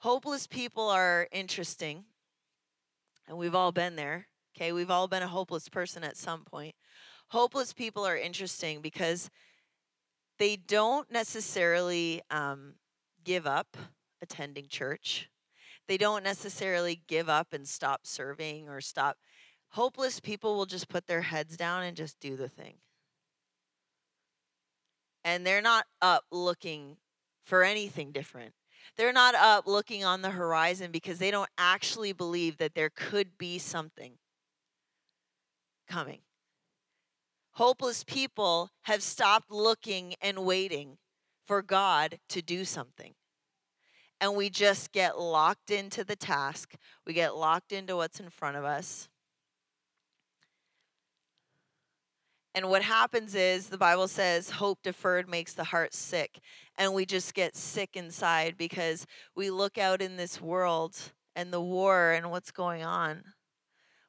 Hopeless 0.00 0.46
people 0.46 0.88
are 0.88 1.26
interesting, 1.32 2.04
and 3.26 3.36
we've 3.38 3.54
all 3.54 3.72
been 3.72 3.96
there. 3.96 4.28
Okay, 4.56 4.72
we've 4.72 4.90
all 4.90 5.08
been 5.08 5.22
a 5.22 5.28
hopeless 5.28 5.68
person 5.68 6.04
at 6.04 6.16
some 6.16 6.44
point. 6.44 6.74
Hopeless 7.28 7.72
people 7.72 8.06
are 8.06 8.16
interesting 8.16 8.80
because 8.80 9.30
they 10.38 10.56
don't 10.56 11.10
necessarily 11.10 12.22
um, 12.30 12.74
give 13.24 13.46
up 13.46 13.76
attending 14.22 14.66
church. 14.68 15.28
They 15.88 15.96
don't 15.96 16.24
necessarily 16.24 17.02
give 17.06 17.28
up 17.28 17.52
and 17.52 17.66
stop 17.66 18.06
serving 18.06 18.68
or 18.68 18.80
stop. 18.80 19.16
Hopeless 19.70 20.20
people 20.20 20.56
will 20.56 20.66
just 20.66 20.88
put 20.88 21.06
their 21.06 21.22
heads 21.22 21.56
down 21.56 21.82
and 21.82 21.96
just 21.96 22.18
do 22.20 22.36
the 22.36 22.48
thing. 22.48 22.74
And 25.24 25.46
they're 25.46 25.62
not 25.62 25.86
up 26.00 26.24
looking 26.30 26.96
for 27.44 27.64
anything 27.64 28.12
different. 28.12 28.54
They're 28.96 29.12
not 29.12 29.34
up 29.34 29.66
looking 29.66 30.04
on 30.04 30.22
the 30.22 30.30
horizon 30.30 30.90
because 30.90 31.18
they 31.18 31.30
don't 31.30 31.50
actually 31.58 32.12
believe 32.12 32.58
that 32.58 32.74
there 32.74 32.90
could 32.90 33.36
be 33.36 33.58
something 33.58 34.12
coming. 35.88 36.20
Hopeless 37.58 38.04
people 38.04 38.70
have 38.82 39.02
stopped 39.02 39.50
looking 39.50 40.14
and 40.22 40.44
waiting 40.44 40.96
for 41.44 41.60
God 41.60 42.20
to 42.28 42.40
do 42.40 42.64
something. 42.64 43.14
And 44.20 44.36
we 44.36 44.48
just 44.48 44.92
get 44.92 45.18
locked 45.18 45.72
into 45.72 46.04
the 46.04 46.14
task, 46.14 46.76
we 47.04 47.14
get 47.14 47.34
locked 47.34 47.72
into 47.72 47.96
what's 47.96 48.20
in 48.20 48.30
front 48.30 48.56
of 48.56 48.64
us. 48.64 49.08
And 52.54 52.70
what 52.70 52.82
happens 52.82 53.34
is 53.34 53.66
the 53.66 53.76
Bible 53.76 54.06
says 54.06 54.50
hope 54.50 54.78
deferred 54.84 55.28
makes 55.28 55.52
the 55.52 55.64
heart 55.64 55.94
sick. 55.94 56.38
And 56.78 56.94
we 56.94 57.04
just 57.04 57.34
get 57.34 57.56
sick 57.56 57.96
inside 57.96 58.56
because 58.56 59.04
we 59.34 59.50
look 59.50 59.78
out 59.78 60.00
in 60.00 60.16
this 60.16 60.40
world 60.40 60.96
and 61.34 61.52
the 61.52 61.60
war 61.60 62.12
and 62.12 62.30
what's 62.30 62.52
going 62.52 62.84
on. 62.84 63.24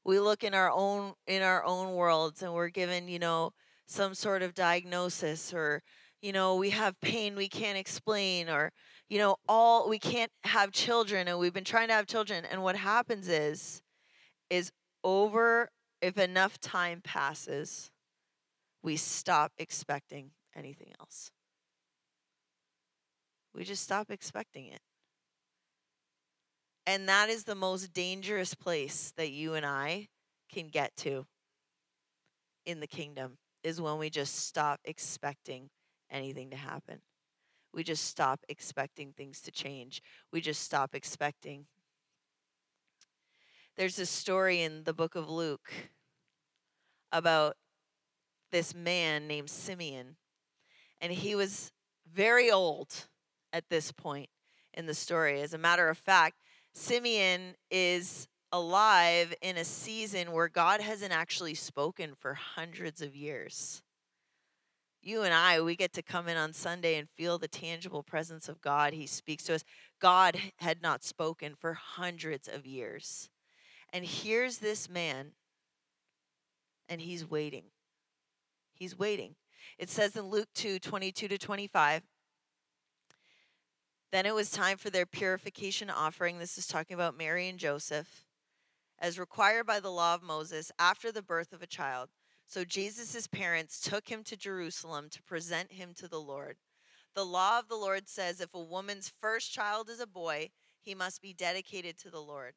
We 0.09 0.19
look 0.19 0.43
in 0.43 0.55
our 0.55 0.71
own 0.71 1.13
in 1.27 1.43
our 1.43 1.63
own 1.63 1.93
worlds 1.93 2.41
and 2.41 2.51
we're 2.51 2.69
given, 2.69 3.07
you 3.07 3.19
know, 3.19 3.51
some 3.85 4.15
sort 4.15 4.41
of 4.41 4.55
diagnosis 4.55 5.53
or 5.53 5.83
you 6.19 6.31
know, 6.31 6.55
we 6.55 6.71
have 6.71 6.99
pain 6.99 7.35
we 7.35 7.47
can't 7.47 7.77
explain 7.77 8.49
or 8.49 8.71
you 9.07 9.19
know, 9.19 9.35
all 9.47 9.87
we 9.87 9.99
can't 9.99 10.31
have 10.45 10.71
children 10.71 11.27
and 11.27 11.37
we've 11.37 11.53
been 11.53 11.63
trying 11.63 11.89
to 11.89 11.93
have 11.93 12.07
children 12.07 12.43
and 12.43 12.63
what 12.63 12.75
happens 12.75 13.27
is 13.27 13.83
is 14.49 14.71
over 15.03 15.69
if 16.01 16.17
enough 16.17 16.59
time 16.59 17.01
passes 17.03 17.91
we 18.81 18.97
stop 18.97 19.51
expecting 19.59 20.31
anything 20.55 20.91
else. 20.99 21.29
We 23.53 23.63
just 23.63 23.83
stop 23.83 24.09
expecting 24.09 24.65
it. 24.65 24.81
And 26.89 27.07
that 27.07 27.29
is 27.29 27.43
the 27.43 27.53
most 27.53 27.93
dangerous 27.93 28.55
place 28.55 29.13
that 29.15 29.29
you 29.29 29.53
and 29.53 29.63
I 29.63 30.07
can 30.51 30.69
get 30.69 30.95
to 30.97 31.27
in 32.65 32.79
the 32.79 32.87
kingdom 32.87 33.37
is 33.63 33.79
when 33.79 33.99
we 33.99 34.09
just 34.09 34.47
stop 34.47 34.79
expecting 34.85 35.69
anything 36.09 36.49
to 36.49 36.57
happen. 36.57 37.01
We 37.75 37.83
just 37.83 38.05
stop 38.05 38.39
expecting 38.49 39.13
things 39.13 39.39
to 39.41 39.51
change. 39.51 40.01
We 40.33 40.41
just 40.41 40.63
stop 40.63 40.95
expecting. 40.95 41.67
There's 43.77 43.99
a 43.99 44.07
story 44.07 44.63
in 44.63 44.83
the 44.83 44.93
book 44.93 45.13
of 45.13 45.29
Luke 45.29 45.71
about 47.11 47.55
this 48.51 48.73
man 48.73 49.27
named 49.27 49.51
Simeon. 49.51 50.15
And 50.99 51.13
he 51.13 51.35
was 51.35 51.71
very 52.11 52.49
old 52.49 53.05
at 53.53 53.69
this 53.69 53.91
point 53.91 54.29
in 54.73 54.87
the 54.87 54.95
story. 54.95 55.39
As 55.43 55.53
a 55.53 55.59
matter 55.59 55.87
of 55.87 55.99
fact, 55.99 56.37
Simeon 56.79 57.55
is 57.69 58.29
alive 58.53 59.35
in 59.41 59.57
a 59.57 59.65
season 59.65 60.31
where 60.31 60.47
God 60.47 60.79
hasn't 60.79 61.11
actually 61.11 61.53
spoken 61.53 62.13
for 62.17 62.33
hundreds 62.33 63.01
of 63.01 63.17
years. 63.17 63.83
You 65.01 65.23
and 65.23 65.33
I, 65.33 65.59
we 65.59 65.75
get 65.75 65.91
to 65.93 66.01
come 66.01 66.29
in 66.29 66.37
on 66.37 66.53
Sunday 66.53 66.95
and 66.95 67.09
feel 67.09 67.37
the 67.37 67.49
tangible 67.49 68.01
presence 68.01 68.47
of 68.47 68.61
God. 68.61 68.93
He 68.93 69.07
speaks 69.07 69.43
to 69.43 69.55
us. 69.55 69.65
God 69.99 70.37
had 70.59 70.81
not 70.81 71.03
spoken 71.03 71.53
for 71.53 71.73
hundreds 71.73 72.47
of 72.47 72.65
years. 72.65 73.29
And 73.91 74.05
here's 74.05 74.59
this 74.59 74.89
man, 74.89 75.33
and 76.87 77.01
he's 77.01 77.29
waiting. 77.29 77.65
He's 78.73 78.97
waiting. 78.97 79.35
It 79.77 79.89
says 79.89 80.15
in 80.15 80.27
Luke 80.27 80.49
2 80.55 80.79
22 80.79 81.27
to 81.27 81.37
25. 81.37 82.03
Then 84.11 84.25
it 84.25 84.33
was 84.33 84.49
time 84.49 84.77
for 84.77 84.89
their 84.89 85.05
purification 85.05 85.89
offering. 85.89 86.39
This 86.39 86.57
is 86.57 86.65
talking 86.65 86.95
about 86.95 87.17
Mary 87.17 87.47
and 87.47 87.59
Joseph, 87.59 88.25
as 88.97 89.19
required 89.19 89.67
by 89.67 89.79
the 89.79 89.91
law 89.91 90.15
of 90.15 90.23
Moses 90.23 90.71
after 90.79 91.11
the 91.11 91.21
birth 91.21 91.53
of 91.53 91.61
a 91.61 91.67
child. 91.67 92.09
So 92.47 92.65
Jesus' 92.65 93.27
parents 93.27 93.79
took 93.79 94.09
him 94.09 94.23
to 94.23 94.35
Jerusalem 94.35 95.09
to 95.11 95.21
present 95.21 95.73
him 95.73 95.93
to 95.95 96.07
the 96.07 96.19
Lord. 96.19 96.57
The 97.13 97.25
law 97.25 97.59
of 97.59 97.67
the 97.67 97.75
Lord 97.75 98.07
says 98.09 98.41
if 98.41 98.53
a 98.55 98.59
woman's 98.59 99.11
first 99.21 99.51
child 99.51 99.89
is 99.89 99.99
a 99.99 100.07
boy, 100.07 100.49
he 100.81 100.95
must 100.95 101.21
be 101.21 101.33
dedicated 101.33 101.99
to 101.99 102.09
the 102.09 102.21
Lord. 102.21 102.53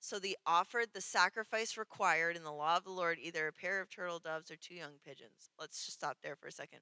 So 0.00 0.18
they 0.18 0.34
offered 0.46 0.88
the 0.92 1.00
sacrifice 1.00 1.78
required 1.78 2.36
in 2.36 2.44
the 2.44 2.52
law 2.52 2.76
of 2.76 2.84
the 2.84 2.90
Lord, 2.90 3.18
either 3.20 3.46
a 3.46 3.52
pair 3.52 3.80
of 3.80 3.88
turtle 3.88 4.18
doves 4.18 4.50
or 4.50 4.56
two 4.56 4.74
young 4.74 4.98
pigeons. 5.04 5.50
Let's 5.58 5.84
just 5.86 5.98
stop 5.98 6.18
there 6.22 6.36
for 6.36 6.48
a 6.48 6.52
second. 6.52 6.80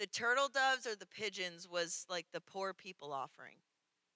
The 0.00 0.06
turtle 0.06 0.48
doves 0.48 0.86
or 0.86 0.96
the 0.96 1.04
pigeons 1.04 1.68
was 1.70 2.06
like 2.08 2.26
the 2.32 2.40
poor 2.40 2.72
people 2.72 3.12
offering. 3.12 3.56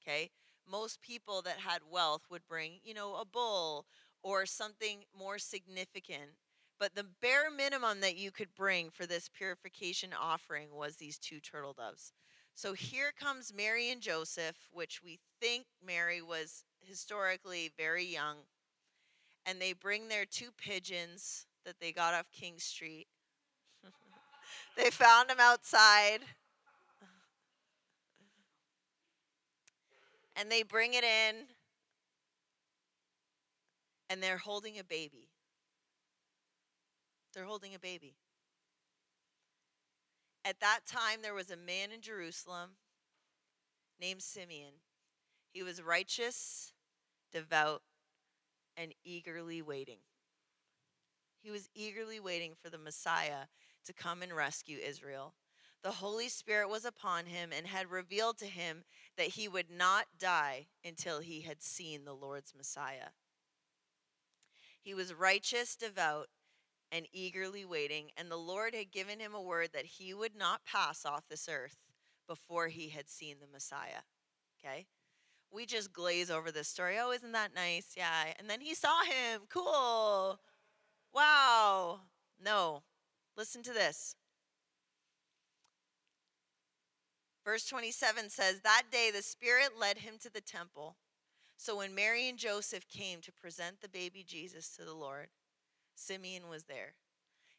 Okay? 0.03 0.31
Most 0.67 1.03
people 1.03 1.43
that 1.43 1.59
had 1.59 1.83
wealth 1.91 2.23
would 2.31 2.47
bring, 2.49 2.81
you 2.83 2.95
know, 2.95 3.17
a 3.17 3.27
bull 3.27 3.85
or 4.23 4.47
something 4.47 5.05
more 5.17 5.39
significant. 5.39 6.39
But 6.81 6.95
the 6.95 7.07
bare 7.21 7.51
minimum 7.51 8.01
that 8.01 8.17
you 8.17 8.31
could 8.31 8.55
bring 8.55 8.89
for 8.89 9.05
this 9.05 9.29
purification 9.29 10.11
offering 10.19 10.69
was 10.73 10.97
these 10.97 11.19
two 11.19 11.39
turtle 11.39 11.75
doves. 11.75 12.15
So 12.55 12.73
here 12.73 13.13
comes 13.13 13.53
Mary 13.55 13.91
and 13.91 14.01
Joseph, 14.01 14.57
which 14.73 15.03
we 15.05 15.19
think 15.39 15.67
Mary 15.85 16.23
was 16.23 16.65
historically 16.81 17.71
very 17.77 18.07
young, 18.07 18.37
and 19.45 19.61
they 19.61 19.75
bring 19.75 20.09
their 20.09 20.25
two 20.25 20.51
pigeons 20.57 21.47
that 21.67 21.79
they 21.79 21.93
got 21.93 22.15
off 22.15 22.31
King 22.33 22.55
Street. 22.59 23.07
They 24.77 24.91
found 24.91 25.31
him 25.31 25.39
outside. 25.41 26.21
And 30.37 30.51
they 30.51 30.65
bring 30.65 30.95
it 30.95 31.05
in, 31.05 31.47
and 34.11 34.21
they're 34.21 34.37
holding 34.37 34.79
a 34.79 34.85
baby. 34.85 35.29
They're 37.33 37.45
holding 37.45 37.75
a 37.75 37.79
baby. 37.79 38.17
At 40.45 40.61
that 40.61 40.81
time, 40.87 41.23
there 41.23 41.35
was 41.35 41.51
a 41.51 41.57
man 41.57 41.93
in 41.93 42.01
Jerusalem 42.01 42.71
named 44.01 44.23
Simeon. 44.23 44.73
He 45.53 45.63
was 45.63 45.81
righteous 45.81 46.73
devout, 47.35 47.83
and 48.77 48.95
eagerly 49.05 49.61
waiting. 49.61 49.99
He 51.43 51.51
was 51.51 51.69
eagerly 51.75 52.21
waiting 52.21 52.53
for 52.63 52.71
the 52.71 52.79
Messiah 52.79 53.47
to 53.85 53.93
come 53.93 54.23
and 54.23 54.33
rescue 54.33 54.79
Israel. 54.79 55.35
The 55.83 55.91
Holy 55.91 56.29
Spirit 56.29 56.69
was 56.69 56.85
upon 56.85 57.27
him 57.27 57.51
and 57.55 57.67
had 57.67 57.91
revealed 57.91 58.39
to 58.39 58.47
him 58.47 58.85
that 59.17 59.29
he 59.29 59.49
would 59.49 59.71
not 59.71 60.07
die 60.19 60.67
until 60.85 61.21
he 61.21 61.43
had 61.43 61.63
seen 61.63 62.05
the 62.05 62.15
Lord's 62.15 62.55
Messiah. 62.57 63.11
He 64.81 64.95
was 64.95 65.15
righteous, 65.15 65.77
devout, 65.77 66.29
and 66.91 67.07
eagerly 67.13 67.65
waiting, 67.65 68.11
and 68.17 68.31
the 68.31 68.37
Lord 68.37 68.75
had 68.75 68.93
given 68.93 69.19
him 69.21 69.35
a 69.35 69.43
word 69.43 69.71
that 69.73 69.87
he 69.87 70.15
would 70.15 70.37
not 70.37 70.65
pass 70.65 71.05
off 71.05 71.29
this 71.29 71.49
earth 71.51 71.77
before 72.27 72.69
he 72.69 72.89
had 72.89 73.09
seen 73.09 73.37
the 73.41 73.53
Messiah. 73.53 74.03
Okay? 74.59 74.87
we 75.55 75.65
just 75.65 75.93
glaze 75.93 76.31
over 76.31 76.51
this 76.51 76.69
story. 76.69 76.97
Oh, 77.01 77.13
isn't 77.13 77.33
that 77.33 77.55
nice? 77.55 77.95
Yeah. 77.97 78.33
And 78.39 78.51
then 78.51 78.61
he 78.61 78.75
saw 78.75 79.05
him. 79.05 79.43
Cool. 79.49 80.41
Wow. 81.15 82.01
No. 82.45 82.83
Listen 83.37 83.63
to 83.63 83.73
this. 83.73 84.17
Verse 87.45 87.67
27 87.67 88.31
says, 88.31 88.61
That 88.61 88.85
day 88.91 89.11
the 89.13 89.23
Spirit 89.23 89.73
led 89.79 89.99
him 89.99 90.15
to 90.23 90.33
the 90.33 90.41
temple. 90.41 90.97
So 91.57 91.77
when 91.77 91.95
Mary 91.95 92.29
and 92.29 92.39
Joseph 92.39 92.89
came 92.89 93.21
to 93.21 93.33
present 93.33 93.81
the 93.81 93.89
baby 93.89 94.25
Jesus 94.27 94.75
to 94.77 94.85
the 94.85 94.95
Lord, 94.95 95.29
Simeon 95.95 96.49
was 96.49 96.65
there. 96.65 96.95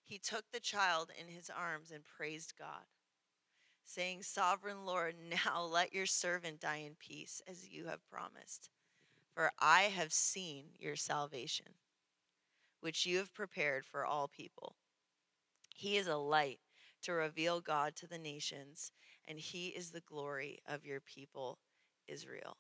He 0.04 0.18
took 0.18 0.46
the 0.52 0.60
child 0.60 1.10
in 1.20 1.34
his 1.34 1.50
arms 1.50 1.92
and 1.92 2.04
praised 2.04 2.54
God, 2.58 2.86
saying, 3.84 4.24
Sovereign 4.24 4.86
Lord, 4.86 5.16
now 5.46 5.64
let 5.64 5.94
your 5.94 6.06
servant 6.06 6.60
die 6.62 6.84
in 6.86 6.96
peace, 7.00 7.42
as 7.48 7.70
you 7.70 7.86
have 7.86 8.10
promised. 8.10 8.70
For 9.34 9.52
I 9.60 9.84
have 9.84 10.14
seen 10.14 10.66
your 10.80 10.96
salvation, 10.96 11.74
which 12.80 13.06
you 13.06 13.18
have 13.18 13.34
prepared 13.34 13.86
for 13.86 14.06
all 14.06 14.28
people. 14.28 14.76
He 15.78 15.98
is 15.98 16.08
a 16.08 16.16
light 16.16 16.60
to 17.04 17.12
reveal 17.12 17.60
God 17.60 17.96
to 17.98 18.08
the 18.08 18.18
nations, 18.18 18.92
and 19.28 19.38
he 19.38 19.68
is 19.68 19.92
the 19.92 20.02
glory 20.02 20.60
of 20.66 20.86
your 20.86 21.02
people, 21.02 21.60
Israel. 22.08 22.58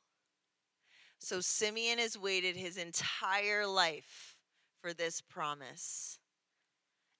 So 1.17 1.39
Simeon 1.39 1.97
has 1.97 2.17
waited 2.17 2.57
his 2.57 2.77
entire 2.77 3.65
life 3.65 4.35
for 4.81 4.93
this 4.93 5.21
promise. 5.21 6.19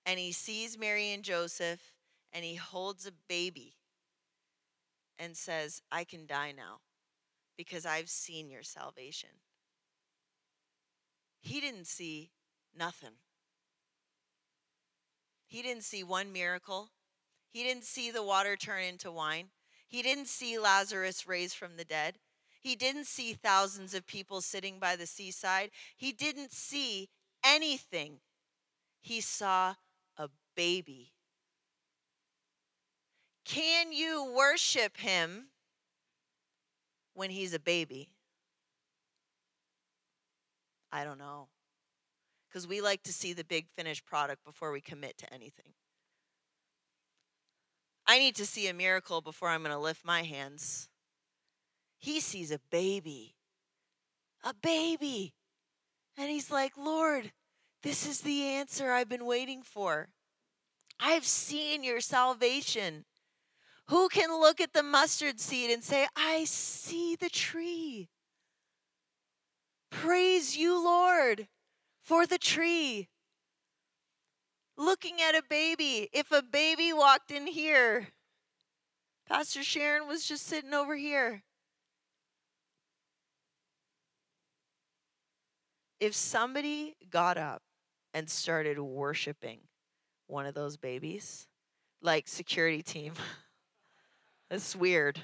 And 0.06 0.20
he 0.20 0.34
sees 0.34 0.78
Mary 0.78 1.14
and 1.14 1.24
Joseph, 1.24 1.94
and 2.34 2.44
he 2.44 2.56
holds 2.56 3.08
a 3.08 3.14
baby 3.30 3.76
and 5.18 5.38
says, 5.38 5.82
I 5.92 6.04
can 6.04 6.28
die 6.28 6.52
now 6.52 6.82
because 7.58 7.86
I've 7.86 8.10
seen 8.10 8.50
your 8.50 8.64
salvation. 8.64 9.30
He 11.40 11.62
didn't 11.62 11.88
see 11.88 12.32
nothing. 12.78 13.16
He 15.48 15.62
didn't 15.62 15.84
see 15.84 16.04
one 16.04 16.34
miracle. 16.34 16.90
He 17.50 17.64
didn't 17.64 17.86
see 17.86 18.12
the 18.12 18.24
water 18.24 18.56
turn 18.56 18.84
into 18.84 19.12
wine. 19.12 19.50
He 19.88 20.02
didn't 20.02 20.28
see 20.28 20.60
Lazarus 20.60 21.28
raised 21.28 21.56
from 21.56 21.78
the 21.78 21.86
dead. 21.86 22.16
He 22.60 22.76
didn't 22.76 23.06
see 23.06 23.34
thousands 23.34 23.94
of 23.94 24.08
people 24.08 24.42
sitting 24.42 24.80
by 24.80 24.96
the 24.96 25.06
seaside. 25.06 25.70
He 25.96 26.12
didn't 26.12 26.52
see 26.52 27.10
anything. 27.46 28.20
He 29.02 29.22
saw 29.22 29.76
a 30.18 30.30
baby. 30.56 31.14
Can 33.46 33.94
you 33.94 34.34
worship 34.36 34.98
him 34.98 35.50
when 37.14 37.30
he's 37.30 37.54
a 37.54 37.60
baby? 37.60 38.10
I 40.92 41.04
don't 41.04 41.20
know. 41.20 41.50
Because 42.56 42.70
we 42.70 42.80
like 42.80 43.04
to 43.04 43.12
see 43.12 43.34
the 43.34 43.44
big 43.44 43.68
finished 43.76 44.06
product 44.06 44.46
before 44.46 44.72
we 44.72 44.80
commit 44.80 45.18
to 45.18 45.34
anything. 45.34 45.74
I 48.08 48.18
need 48.18 48.34
to 48.36 48.46
see 48.46 48.70
a 48.70 48.74
miracle 48.74 49.20
before 49.20 49.50
I'm 49.50 49.60
going 49.60 49.74
to 49.74 49.78
lift 49.78 50.06
my 50.06 50.24
hands. 50.24 50.88
He 51.98 52.22
sees 52.22 52.52
a 52.52 52.62
baby, 52.72 53.36
a 54.42 54.54
baby. 54.54 55.34
And 56.18 56.30
he's 56.30 56.50
like, 56.50 56.78
Lord, 56.78 57.34
this 57.84 58.08
is 58.08 58.22
the 58.22 58.44
answer 58.44 58.90
I've 58.90 59.10
been 59.10 59.26
waiting 59.26 59.62
for. 59.62 60.08
I've 60.98 61.26
seen 61.26 61.84
your 61.84 62.00
salvation. 62.00 63.04
Who 63.90 64.08
can 64.08 64.30
look 64.32 64.62
at 64.62 64.72
the 64.72 64.82
mustard 64.82 65.42
seed 65.42 65.72
and 65.72 65.84
say, 65.84 66.08
I 66.16 66.46
see 66.46 67.18
the 67.18 67.28
tree? 67.28 68.08
Praise 69.92 70.56
you, 70.56 70.82
Lord, 70.82 71.50
for 72.06 72.28
the 72.28 72.38
tree. 72.38 73.10
Looking 74.78 75.22
at 75.22 75.36
a 75.36 75.42
baby. 75.50 76.10
If 76.14 76.32
a 76.32 76.44
baby 76.44 76.94
walked 76.94 77.32
in 77.32 77.48
here, 77.48 78.10
Pastor 79.28 79.64
Sharon 79.64 80.08
was 80.08 80.26
just 80.26 80.46
sitting 80.46 80.74
over 80.74 80.96
here. 80.96 81.44
If 86.00 86.14
somebody 86.14 86.96
got 87.10 87.38
up 87.38 87.64
and 88.14 88.30
started 88.30 88.80
worshiping 88.80 89.62
one 90.28 90.46
of 90.46 90.54
those 90.54 90.78
babies, 90.78 91.48
like 92.02 92.28
security 92.28 92.84
team, 92.84 93.14
this 94.52 94.70
is 94.70 94.76
weird. 94.76 95.22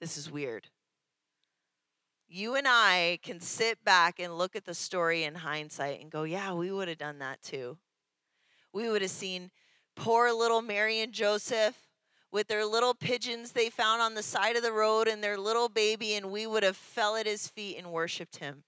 This 0.00 0.16
is 0.16 0.30
weird 0.30 0.68
you 2.32 2.54
and 2.54 2.66
I 2.66 3.18
can 3.22 3.40
sit 3.40 3.84
back 3.84 4.18
and 4.18 4.38
look 4.38 4.56
at 4.56 4.64
the 4.64 4.74
story 4.74 5.24
in 5.24 5.34
hindsight 5.34 6.00
and 6.00 6.10
go, 6.10 6.22
yeah, 6.22 6.54
we 6.54 6.72
would 6.72 6.88
have 6.88 6.96
done 6.96 7.18
that 7.18 7.42
too. 7.42 7.76
We 8.72 8.88
would 8.88 9.02
have 9.02 9.10
seen 9.10 9.50
poor 9.96 10.32
little 10.32 10.62
Mary 10.62 11.00
and 11.00 11.12
Joseph 11.12 11.76
with 12.30 12.48
their 12.48 12.64
little 12.64 12.94
pigeons 12.94 13.52
they 13.52 13.68
found 13.68 14.00
on 14.00 14.14
the 14.14 14.22
side 14.22 14.56
of 14.56 14.62
the 14.62 14.72
road 14.72 15.08
and 15.08 15.22
their 15.22 15.36
little 15.36 15.68
baby, 15.68 16.14
and 16.14 16.32
we 16.32 16.46
would 16.46 16.62
have 16.62 16.76
fell 16.76 17.16
at 17.16 17.26
his 17.26 17.48
feet 17.48 17.76
and 17.76 17.92
worshiped 17.92 18.36
him. 18.36 18.64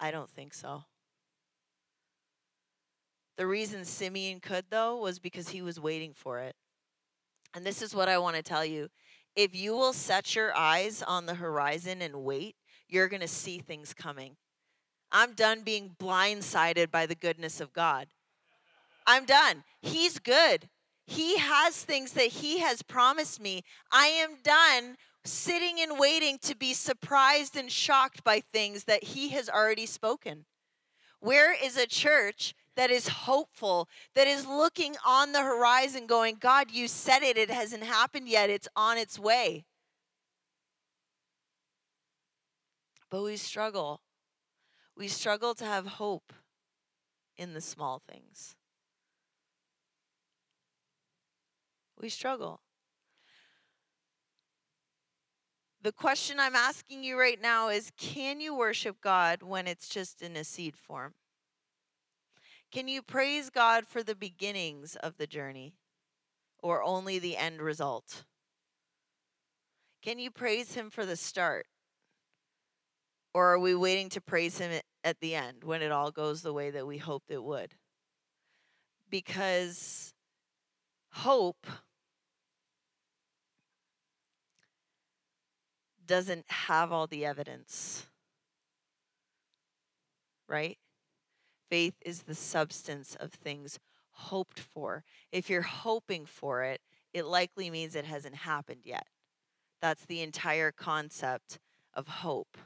I 0.00 0.10
don't 0.10 0.30
think 0.30 0.54
so. 0.54 0.84
The 3.36 3.46
reason 3.46 3.84
Simeon 3.84 4.40
could, 4.40 4.64
though, 4.70 4.96
was 4.96 5.18
because 5.18 5.50
he 5.50 5.60
was 5.60 5.78
waiting 5.78 6.14
for 6.14 6.38
it. 6.38 6.56
And 7.52 7.66
this 7.66 7.82
is 7.82 7.94
what 7.94 8.08
I 8.08 8.16
want 8.16 8.36
to 8.36 8.42
tell 8.42 8.64
you 8.64 8.88
if 9.36 9.54
you 9.54 9.72
will 9.72 9.92
set 9.92 10.34
your 10.34 10.54
eyes 10.56 11.02
on 11.02 11.26
the 11.26 11.34
horizon 11.34 12.02
and 12.02 12.24
wait, 12.24 12.56
you're 12.88 13.08
going 13.08 13.20
to 13.20 13.28
see 13.28 13.58
things 13.58 13.94
coming. 13.94 14.36
I'm 15.12 15.32
done 15.32 15.62
being 15.62 15.96
blindsided 15.98 16.90
by 16.90 17.06
the 17.06 17.14
goodness 17.14 17.60
of 17.60 17.72
God. 17.72 18.08
I'm 19.06 19.24
done. 19.24 19.64
He's 19.80 20.18
good. 20.18 20.68
He 21.06 21.38
has 21.38 21.82
things 21.82 22.12
that 22.12 22.28
He 22.28 22.60
has 22.60 22.82
promised 22.82 23.40
me. 23.40 23.64
I 23.90 24.06
am 24.06 24.36
done 24.42 24.96
sitting 25.24 25.80
and 25.80 25.98
waiting 25.98 26.38
to 26.42 26.56
be 26.56 26.72
surprised 26.72 27.56
and 27.56 27.70
shocked 27.70 28.22
by 28.22 28.40
things 28.40 28.84
that 28.84 29.02
He 29.02 29.30
has 29.30 29.48
already 29.48 29.86
spoken. 29.86 30.44
Where 31.18 31.52
is 31.52 31.76
a 31.76 31.86
church 31.86 32.54
that 32.76 32.90
is 32.90 33.08
hopeful, 33.08 33.88
that 34.14 34.26
is 34.26 34.46
looking 34.46 34.96
on 35.06 35.32
the 35.32 35.42
horizon, 35.42 36.06
going, 36.06 36.36
God, 36.38 36.70
you 36.70 36.88
said 36.88 37.22
it, 37.22 37.36
it 37.36 37.50
hasn't 37.50 37.82
happened 37.82 38.28
yet, 38.28 38.50
it's 38.50 38.68
on 38.76 38.98
its 38.98 39.18
way. 39.18 39.64
But 43.10 43.22
we 43.22 43.36
struggle. 43.36 44.00
We 44.96 45.08
struggle 45.08 45.54
to 45.54 45.64
have 45.64 45.86
hope 45.86 46.32
in 47.36 47.54
the 47.54 47.60
small 47.60 48.00
things. 48.08 48.54
We 52.00 52.08
struggle. 52.08 52.60
The 55.82 55.92
question 55.92 56.38
I'm 56.38 56.54
asking 56.54 57.04
you 57.04 57.18
right 57.18 57.40
now 57.40 57.68
is 57.68 57.90
can 57.96 58.40
you 58.40 58.54
worship 58.54 59.00
God 59.00 59.42
when 59.42 59.66
it's 59.66 59.88
just 59.88 60.20
in 60.20 60.36
a 60.36 60.44
seed 60.44 60.76
form? 60.76 61.14
Can 62.70 62.86
you 62.86 63.02
praise 63.02 63.50
God 63.50 63.86
for 63.86 64.02
the 64.02 64.14
beginnings 64.14 64.94
of 64.96 65.16
the 65.16 65.26
journey 65.26 65.74
or 66.58 66.82
only 66.82 67.18
the 67.18 67.36
end 67.36 67.60
result? 67.60 68.24
Can 70.02 70.18
you 70.18 70.30
praise 70.30 70.74
Him 70.74 70.88
for 70.88 71.04
the 71.04 71.16
start? 71.16 71.66
Or 73.34 73.52
are 73.52 73.58
we 73.58 73.74
waiting 73.74 74.08
to 74.10 74.20
praise 74.20 74.58
Him 74.58 74.80
at 75.02 75.20
the 75.20 75.34
end 75.34 75.64
when 75.64 75.82
it 75.82 75.90
all 75.90 76.10
goes 76.10 76.42
the 76.42 76.52
way 76.52 76.70
that 76.70 76.86
we 76.86 76.98
hoped 76.98 77.30
it 77.30 77.42
would? 77.42 77.74
Because 79.10 80.14
hope 81.10 81.66
doesn't 86.06 86.44
have 86.48 86.92
all 86.92 87.06
the 87.06 87.24
evidence, 87.24 88.06
right? 90.48 90.78
Faith 91.70 91.94
is 92.04 92.22
the 92.22 92.34
substance 92.34 93.16
of 93.20 93.32
things 93.32 93.78
hoped 94.10 94.60
for. 94.60 95.04
If 95.32 95.48
you're 95.48 95.62
hoping 95.62 96.26
for 96.26 96.64
it, 96.64 96.80
it 97.14 97.24
likely 97.24 97.70
means 97.70 97.94
it 97.94 98.04
hasn't 98.04 98.34
happened 98.34 98.80
yet. 98.84 99.06
That's 99.80 100.04
the 100.04 100.20
entire 100.20 100.72
concept 100.72 101.58
of 101.94 102.06
hope. 102.06 102.58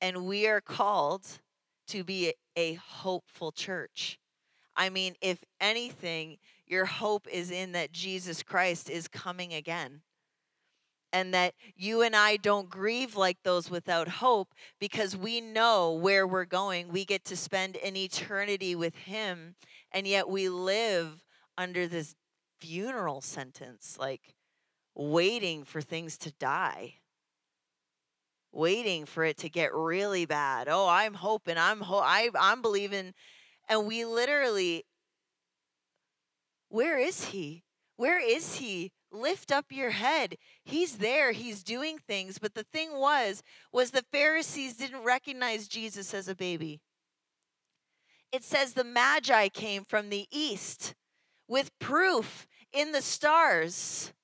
And 0.00 0.26
we 0.26 0.46
are 0.46 0.60
called 0.60 1.26
to 1.88 2.04
be 2.04 2.34
a 2.54 2.74
hopeful 2.74 3.50
church. 3.50 4.18
I 4.76 4.88
mean, 4.88 5.14
if 5.20 5.42
anything, 5.60 6.38
your 6.66 6.84
hope 6.84 7.26
is 7.28 7.50
in 7.50 7.72
that 7.72 7.92
Jesus 7.92 8.42
Christ 8.42 8.88
is 8.88 9.08
coming 9.08 9.52
again 9.52 10.02
and 11.12 11.34
that 11.34 11.54
you 11.76 12.02
and 12.02 12.16
I 12.16 12.36
don't 12.36 12.70
grieve 12.70 13.16
like 13.16 13.42
those 13.42 13.70
without 13.70 14.08
hope 14.08 14.54
because 14.80 15.16
we 15.16 15.40
know 15.40 15.92
where 15.92 16.26
we're 16.26 16.44
going. 16.46 16.88
We 16.88 17.04
get 17.04 17.24
to 17.26 17.36
spend 17.36 17.76
an 17.76 17.96
eternity 17.96 18.74
with 18.74 18.94
Him, 18.96 19.56
and 19.92 20.06
yet 20.06 20.28
we 20.28 20.48
live 20.48 21.22
under 21.58 21.86
this 21.86 22.14
funeral 22.60 23.20
sentence, 23.20 23.96
like 23.98 24.34
waiting 24.94 25.64
for 25.64 25.80
things 25.82 26.18
to 26.18 26.32
die. 26.32 26.96
waiting 28.52 29.06
for 29.06 29.24
it 29.24 29.36
to 29.38 29.48
get 29.48 29.72
really 29.74 30.26
bad. 30.26 30.68
Oh, 30.68 30.86
I'm 30.88 31.14
hoping, 31.14 31.56
I'm 31.58 31.80
ho- 31.80 32.02
I, 32.04 32.30
I'm 32.38 32.62
believing. 32.62 33.14
And 33.68 33.86
we 33.86 34.04
literally, 34.04 34.84
where 36.68 36.98
is 36.98 37.26
he? 37.26 37.62
Where 37.96 38.18
is 38.18 38.56
he? 38.56 38.92
Lift 39.12 39.52
up 39.52 39.66
your 39.70 39.90
head. 39.90 40.36
He's 40.64 40.96
there. 40.96 41.32
He's 41.32 41.62
doing 41.62 41.98
things. 41.98 42.38
But 42.38 42.54
the 42.54 42.64
thing 42.64 42.98
was, 42.98 43.42
was 43.70 43.90
the 43.90 44.04
Pharisees 44.10 44.74
didn't 44.74 45.04
recognize 45.04 45.68
Jesus 45.68 46.14
as 46.14 46.28
a 46.28 46.34
baby. 46.34 46.80
It 48.32 48.42
says 48.42 48.72
the 48.72 48.84
Magi 48.84 49.48
came 49.48 49.84
from 49.84 50.08
the 50.08 50.26
east 50.32 50.94
with 51.46 51.78
proof 51.78 52.46
in 52.72 52.92
the 52.92 53.02
stars. 53.02 54.14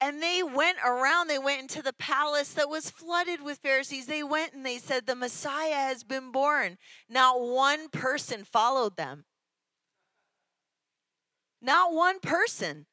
And 0.00 0.20
they 0.20 0.42
went 0.42 0.78
around, 0.84 1.28
they 1.28 1.38
went 1.38 1.62
into 1.62 1.80
the 1.80 1.92
palace 1.94 2.52
that 2.54 2.68
was 2.68 2.90
flooded 2.90 3.40
with 3.40 3.58
Pharisees. 3.58 4.06
They 4.06 4.24
went 4.24 4.52
and 4.52 4.66
they 4.66 4.78
said, 4.78 5.06
The 5.06 5.14
Messiah 5.14 5.74
has 5.74 6.02
been 6.02 6.32
born. 6.32 6.76
Not 7.08 7.40
one 7.40 7.88
person 7.88 8.44
followed 8.44 8.96
them. 8.96 9.24
Not 11.62 11.94
one 11.94 12.18
person. 12.18 12.86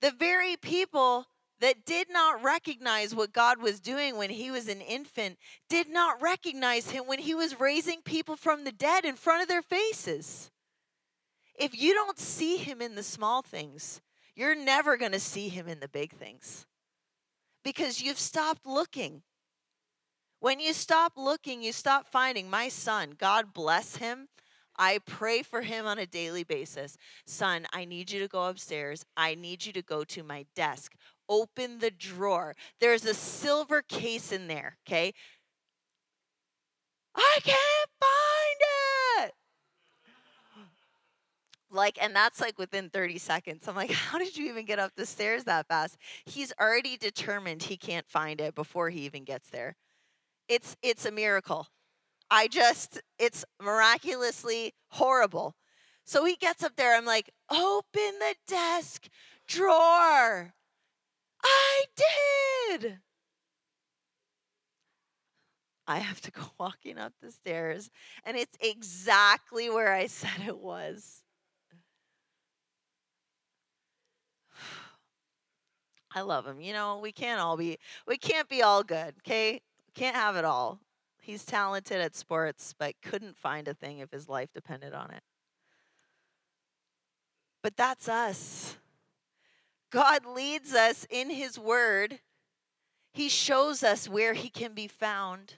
The 0.00 0.10
very 0.10 0.56
people 0.56 1.26
that 1.60 1.84
did 1.84 2.08
not 2.10 2.42
recognize 2.42 3.14
what 3.14 3.32
God 3.32 3.60
was 3.60 3.80
doing 3.80 4.16
when 4.16 4.30
he 4.30 4.50
was 4.50 4.66
an 4.66 4.80
infant 4.80 5.38
did 5.68 5.88
not 5.88 6.22
recognize 6.22 6.90
him 6.90 7.06
when 7.06 7.18
he 7.18 7.34
was 7.34 7.60
raising 7.60 8.00
people 8.02 8.36
from 8.36 8.64
the 8.64 8.72
dead 8.72 9.04
in 9.04 9.14
front 9.14 9.42
of 9.42 9.48
their 9.48 9.62
faces. 9.62 10.50
If 11.54 11.78
you 11.78 11.92
don't 11.92 12.18
see 12.18 12.56
him 12.56 12.80
in 12.80 12.94
the 12.94 13.02
small 13.02 13.42
things, 13.42 14.00
you're 14.34 14.54
never 14.54 14.96
going 14.96 15.12
to 15.12 15.20
see 15.20 15.50
him 15.50 15.68
in 15.68 15.80
the 15.80 15.88
big 15.88 16.12
things 16.12 16.66
because 17.62 18.00
you've 18.00 18.18
stopped 18.18 18.66
looking. 18.66 19.22
When 20.38 20.60
you 20.60 20.72
stop 20.72 21.12
looking, 21.16 21.62
you 21.62 21.72
stop 21.72 22.06
finding. 22.06 22.48
My 22.48 22.68
son, 22.68 23.14
God 23.18 23.52
bless 23.52 23.96
him. 23.96 24.28
I 24.80 24.98
pray 25.04 25.42
for 25.42 25.60
him 25.60 25.86
on 25.86 25.98
a 25.98 26.06
daily 26.06 26.42
basis. 26.42 26.96
Son, 27.26 27.66
I 27.70 27.84
need 27.84 28.10
you 28.10 28.18
to 28.20 28.28
go 28.28 28.46
upstairs. 28.46 29.04
I 29.14 29.34
need 29.34 29.66
you 29.66 29.74
to 29.74 29.82
go 29.82 30.04
to 30.04 30.22
my 30.22 30.46
desk. 30.56 30.94
Open 31.28 31.78
the 31.78 31.90
drawer. 31.90 32.56
There's 32.80 33.04
a 33.04 33.12
silver 33.12 33.82
case 33.82 34.32
in 34.32 34.48
there, 34.48 34.78
okay? 34.88 35.12
I 37.14 37.38
can't 37.42 37.90
find 38.00 39.28
it. 39.28 39.34
Like, 41.70 42.02
and 42.02 42.16
that's 42.16 42.40
like 42.40 42.58
within 42.58 42.88
30 42.88 43.18
seconds. 43.18 43.68
I'm 43.68 43.76
like, 43.76 43.90
how 43.92 44.18
did 44.18 44.34
you 44.34 44.48
even 44.48 44.64
get 44.64 44.78
up 44.78 44.92
the 44.96 45.04
stairs 45.04 45.44
that 45.44 45.68
fast? 45.68 45.98
He's 46.24 46.54
already 46.58 46.96
determined 46.96 47.64
he 47.64 47.76
can't 47.76 48.08
find 48.08 48.40
it 48.40 48.54
before 48.54 48.88
he 48.88 49.00
even 49.00 49.24
gets 49.24 49.50
there. 49.50 49.76
It's 50.48 50.74
it's 50.82 51.04
a 51.04 51.12
miracle. 51.12 51.68
I 52.30 52.46
just, 52.46 53.00
it's 53.18 53.44
miraculously 53.60 54.74
horrible. 54.88 55.56
So 56.04 56.24
he 56.24 56.36
gets 56.36 56.62
up 56.62 56.76
there. 56.76 56.96
I'm 56.96 57.04
like, 57.04 57.30
open 57.50 58.18
the 58.18 58.34
desk 58.46 59.08
drawer. 59.46 60.54
I 61.42 61.84
did. 61.96 62.98
I 65.86 65.98
have 65.98 66.20
to 66.20 66.30
go 66.30 66.42
walking 66.58 66.98
up 66.98 67.12
the 67.20 67.32
stairs, 67.32 67.90
and 68.24 68.36
it's 68.36 68.56
exactly 68.60 69.68
where 69.70 69.92
I 69.92 70.06
said 70.06 70.40
it 70.46 70.58
was. 70.58 71.24
I 76.14 76.20
love 76.20 76.46
him. 76.46 76.60
You 76.60 76.74
know, 76.74 77.00
we 77.00 77.10
can't 77.10 77.40
all 77.40 77.56
be, 77.56 77.78
we 78.06 78.16
can't 78.18 78.48
be 78.48 78.62
all 78.62 78.84
good, 78.84 79.14
okay? 79.18 79.62
Can't 79.94 80.14
have 80.14 80.36
it 80.36 80.44
all. 80.44 80.78
He's 81.20 81.44
talented 81.44 82.00
at 82.00 82.16
sports, 82.16 82.74
but 82.78 82.94
couldn't 83.02 83.36
find 83.36 83.68
a 83.68 83.74
thing 83.74 83.98
if 83.98 84.10
his 84.10 84.28
life 84.28 84.50
depended 84.52 84.94
on 84.94 85.10
it. 85.10 85.22
But 87.62 87.76
that's 87.76 88.08
us. 88.08 88.76
God 89.90 90.24
leads 90.24 90.72
us 90.72 91.06
in 91.10 91.30
His 91.30 91.58
Word, 91.58 92.20
He 93.12 93.28
shows 93.28 93.82
us 93.82 94.08
where 94.08 94.34
He 94.34 94.48
can 94.48 94.72
be 94.72 94.86
found. 94.86 95.54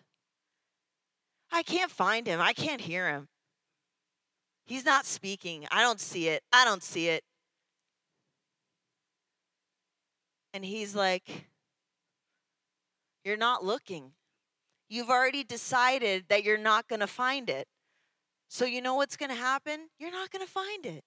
I 1.50 1.62
can't 1.62 1.90
find 1.90 2.26
Him, 2.26 2.40
I 2.40 2.54
can't 2.54 2.80
hear 2.80 3.10
Him. 3.10 3.28
He's 4.64 4.84
not 4.84 5.04
speaking. 5.04 5.66
I 5.70 5.82
don't 5.82 6.00
see 6.00 6.28
it. 6.28 6.42
I 6.52 6.64
don't 6.64 6.84
see 6.84 7.08
it. 7.08 7.24
And 10.54 10.64
He's 10.64 10.94
like, 10.94 11.46
You're 13.24 13.36
not 13.36 13.64
looking. 13.64 14.12
You've 14.92 15.08
already 15.08 15.42
decided 15.42 16.24
that 16.28 16.44
you're 16.44 16.58
not 16.58 16.86
going 16.86 17.00
to 17.00 17.06
find 17.06 17.48
it. 17.48 17.66
So, 18.48 18.66
you 18.66 18.82
know 18.82 18.94
what's 18.94 19.16
going 19.16 19.30
to 19.30 19.34
happen? 19.34 19.88
You're 19.98 20.12
not 20.12 20.30
going 20.30 20.44
to 20.44 20.52
find 20.52 20.84
it. 20.84 21.02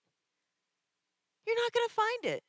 You're 1.45 1.55
not 1.55 1.71
going 1.71 1.87
to 1.87 1.93
find 1.93 2.35
it. 2.35 2.41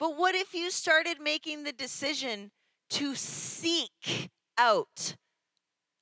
But 0.00 0.18
what 0.18 0.34
if 0.34 0.52
you 0.52 0.72
started 0.72 1.20
making 1.22 1.62
the 1.62 1.70
decision 1.70 2.50
to 2.90 3.14
seek 3.14 4.30
out 4.58 5.14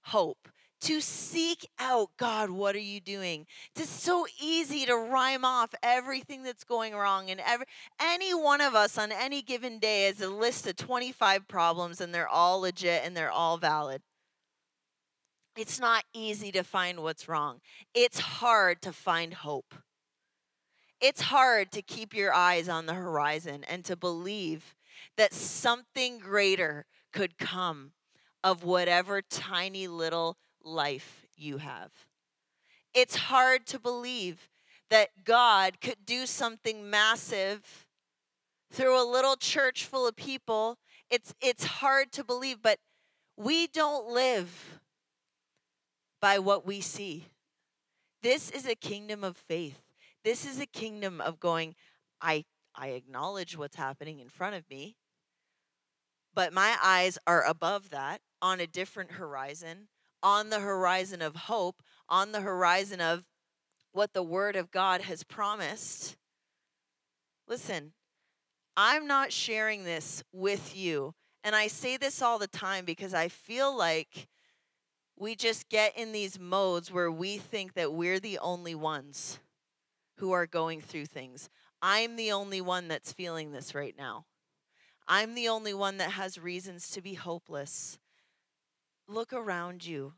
hope? 0.05 0.49
To 0.83 1.03
seek 1.03 1.69
out 1.79 2.09
God, 2.17 2.49
what 2.49 2.75
are 2.75 2.79
you 2.79 3.03
doing? 3.03 3.45
It's 3.77 3.91
so 3.91 4.27
easy 4.41 4.87
to 4.87 4.97
rhyme 4.97 5.45
off 5.45 5.75
everything 5.83 6.43
that's 6.43 6.65
going 6.65 6.95
wrong. 6.95 7.31
And 7.31 7.43
every, 7.45 7.67
any 8.01 8.33
one 8.33 8.63
of 8.63 8.75
us 8.75 8.97
on 8.97 9.13
any 9.13 9.43
given 9.43 9.79
day 9.79 10.07
has 10.07 10.23
a 10.23 10.31
list 10.31 10.67
of 10.67 10.77
25 10.77 11.47
problems, 11.49 12.01
and 12.01 12.15
they're 12.15 12.27
all 12.27 12.61
legit 12.61 13.03
and 13.05 13.15
they're 13.15 13.31
all 13.31 13.59
valid. 13.59 14.01
It's 15.59 15.81
not 15.81 16.05
easy 16.15 16.53
to 16.53 16.63
find 16.63 17.01
what's 17.01 17.29
wrong. 17.29 17.61
It's 17.93 18.21
hard 18.21 18.81
to 18.83 18.93
find 18.93 19.35
hope. 19.35 19.75
It's 21.01 21.21
hard 21.21 21.73
to 21.73 21.83
keep 21.83 22.15
your 22.15 22.33
eyes 22.33 22.69
on 22.69 22.87
the 22.87 22.95
horizon 22.95 23.65
and 23.69 23.85
to 23.87 23.97
believe 23.97 24.77
that 25.17 25.35
something 25.35 26.21
greater 26.21 26.87
could 27.13 27.39
come 27.39 27.91
of 28.45 28.63
whatever 28.63 29.21
tiny 29.21 29.89
little 29.89 30.37
life 30.63 31.27
you 31.37 31.59
have. 31.59 31.91
It's 32.95 33.17
hard 33.17 33.67
to 33.67 33.81
believe 33.81 34.49
that 34.91 35.25
God 35.25 35.81
could 35.81 36.07
do 36.07 36.25
something 36.27 36.89
massive 36.89 37.89
through 38.71 39.03
a 39.03 39.11
little 39.11 39.35
church 39.35 39.87
full 39.87 40.07
of 40.07 40.15
people. 40.15 40.79
It's, 41.11 41.35
it's 41.41 41.65
hard 41.65 42.13
to 42.13 42.23
believe, 42.23 42.63
but 42.63 42.79
we 43.37 43.67
don't 43.67 44.09
live 44.09 44.79
by 46.21 46.39
what 46.39 46.67
we 46.67 46.81
see. 46.81 47.27
This 48.23 48.51
is 48.51 48.67
a 48.67 48.75
kingdom 48.75 49.23
of 49.23 49.37
faith. 49.37 49.81
This 50.25 50.45
is 50.45 50.61
a 50.61 50.67
kingdom 50.67 51.21
of 51.21 51.39
going, 51.39 51.75
I, 52.21 52.45
I 52.75 52.89
acknowledge 52.89 53.57
what's 53.57 53.77
happening 53.77 54.19
in 54.19 54.29
front 54.29 54.57
of 54.57 54.69
me, 54.69 54.97
but 56.35 56.53
my 56.53 56.77
eyes 56.83 57.19
are 57.27 57.45
above 57.45 57.91
that 57.91 58.21
on 58.43 58.61
a 58.61 58.67
different 58.67 59.13
horizon, 59.13 59.89
on 60.23 60.51
the 60.51 60.61
horizon 60.61 61.23
of 61.23 61.35
hope, 61.35 61.83
on 62.09 62.33
the 62.33 62.41
horizon 62.41 63.01
of 63.01 63.25
what 63.93 64.13
the 64.13 64.23
Word 64.23 64.57
of 64.57 64.71
God 64.71 65.03
has 65.03 65.23
promised. 65.25 66.17
Listen, 67.47 67.93
I'm 68.77 69.07
not 69.07 69.33
sharing 69.33 69.85
this 69.85 70.23
with 70.33 70.77
you. 70.77 71.15
And 71.43 71.57
I 71.57 71.69
say 71.69 71.97
this 71.97 72.21
all 72.21 72.39
the 72.39 72.47
time 72.47 72.85
because 72.85 73.15
I 73.15 73.29
feel 73.29 73.77
like 73.77 74.29
we 75.19 75.35
just 75.35 75.69
get 75.69 75.97
in 75.99 76.13
these 76.13 76.39
modes 76.39 76.93
where 76.93 77.11
we 77.11 77.39
think 77.39 77.75
that 77.75 77.93
we're 77.93 78.21
the 78.21 78.39
only 78.39 78.75
ones 78.75 79.39
who 80.19 80.33
are 80.33 80.47
going 80.47 80.81
through 80.81 81.07
things. 81.07 81.49
I'm 81.83 82.17
the 82.17 82.33
only 82.33 82.61
one 82.61 82.89
that's 82.89 83.13
feeling 83.13 83.53
this 83.53 83.75
right 83.75 83.95
now. 83.97 84.25
I'm 85.07 85.35
the 85.35 85.49
only 85.49 85.75
one 85.75 85.97
that 85.99 86.13
has 86.13 86.39
reasons 86.39 86.91
to 86.91 87.01
be 87.01 87.15
hopeless. 87.15 87.99
Look 89.09 89.33
around 89.33 89.87
you. 89.87 90.13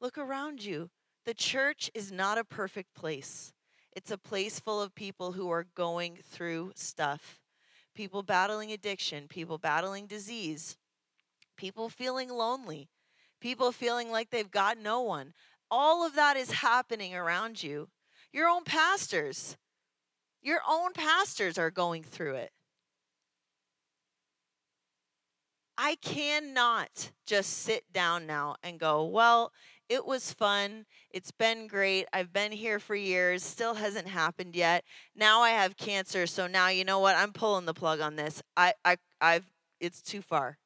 Look 0.00 0.16
around 0.18 0.64
you. 0.64 0.90
The 1.24 1.34
church 1.34 1.90
is 1.94 2.10
not 2.10 2.38
a 2.38 2.44
perfect 2.44 2.94
place. 2.94 3.52
It's 3.92 4.10
a 4.10 4.18
place 4.18 4.60
full 4.60 4.80
of 4.80 4.94
people 4.94 5.32
who 5.32 5.50
are 5.50 5.66
going 5.74 6.18
through 6.22 6.72
stuff. 6.74 7.40
People 7.94 8.22
battling 8.22 8.72
addiction, 8.72 9.26
people 9.26 9.58
battling 9.58 10.06
disease, 10.06 10.76
people 11.56 11.88
feeling 11.88 12.28
lonely, 12.28 12.88
people 13.40 13.72
feeling 13.72 14.10
like 14.10 14.30
they've 14.30 14.50
got 14.50 14.78
no 14.78 15.00
one. 15.00 15.32
All 15.70 16.06
of 16.06 16.14
that 16.14 16.36
is 16.36 16.50
happening 16.50 17.14
around 17.14 17.62
you. 17.62 17.88
Your 18.32 18.48
own 18.48 18.64
pastors, 18.64 19.56
your 20.42 20.60
own 20.68 20.92
pastors 20.92 21.58
are 21.58 21.70
going 21.70 22.02
through 22.02 22.34
it. 22.36 22.50
I 25.78 25.96
cannot 25.96 27.10
just 27.26 27.62
sit 27.64 27.84
down 27.92 28.26
now 28.26 28.56
and 28.62 28.78
go, 28.80 29.04
well, 29.04 29.52
it 29.88 30.04
was 30.04 30.32
fun. 30.32 30.86
It's 31.10 31.30
been 31.30 31.66
great. 31.66 32.06
I've 32.12 32.32
been 32.32 32.50
here 32.50 32.78
for 32.80 32.94
years. 32.94 33.42
Still 33.42 33.74
hasn't 33.74 34.08
happened 34.08 34.56
yet. 34.56 34.84
Now 35.14 35.42
I 35.42 35.50
have 35.50 35.76
cancer, 35.76 36.26
so 36.26 36.46
now 36.46 36.68
you 36.68 36.84
know 36.84 36.98
what? 36.98 37.16
I'm 37.16 37.32
pulling 37.32 37.66
the 37.66 37.74
plug 37.74 38.00
on 38.00 38.16
this. 38.16 38.42
I 38.56 38.72
I 38.84 38.96
I've 39.20 39.50
it's 39.78 40.02
too 40.02 40.22
far. 40.22 40.58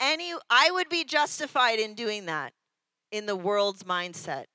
Any 0.00 0.32
I 0.48 0.70
would 0.70 0.88
be 0.88 1.04
justified 1.04 1.78
in 1.78 1.94
doing 1.94 2.26
that 2.26 2.52
in 3.12 3.26
the 3.26 3.36
world's 3.36 3.84
mindset. 3.84 4.46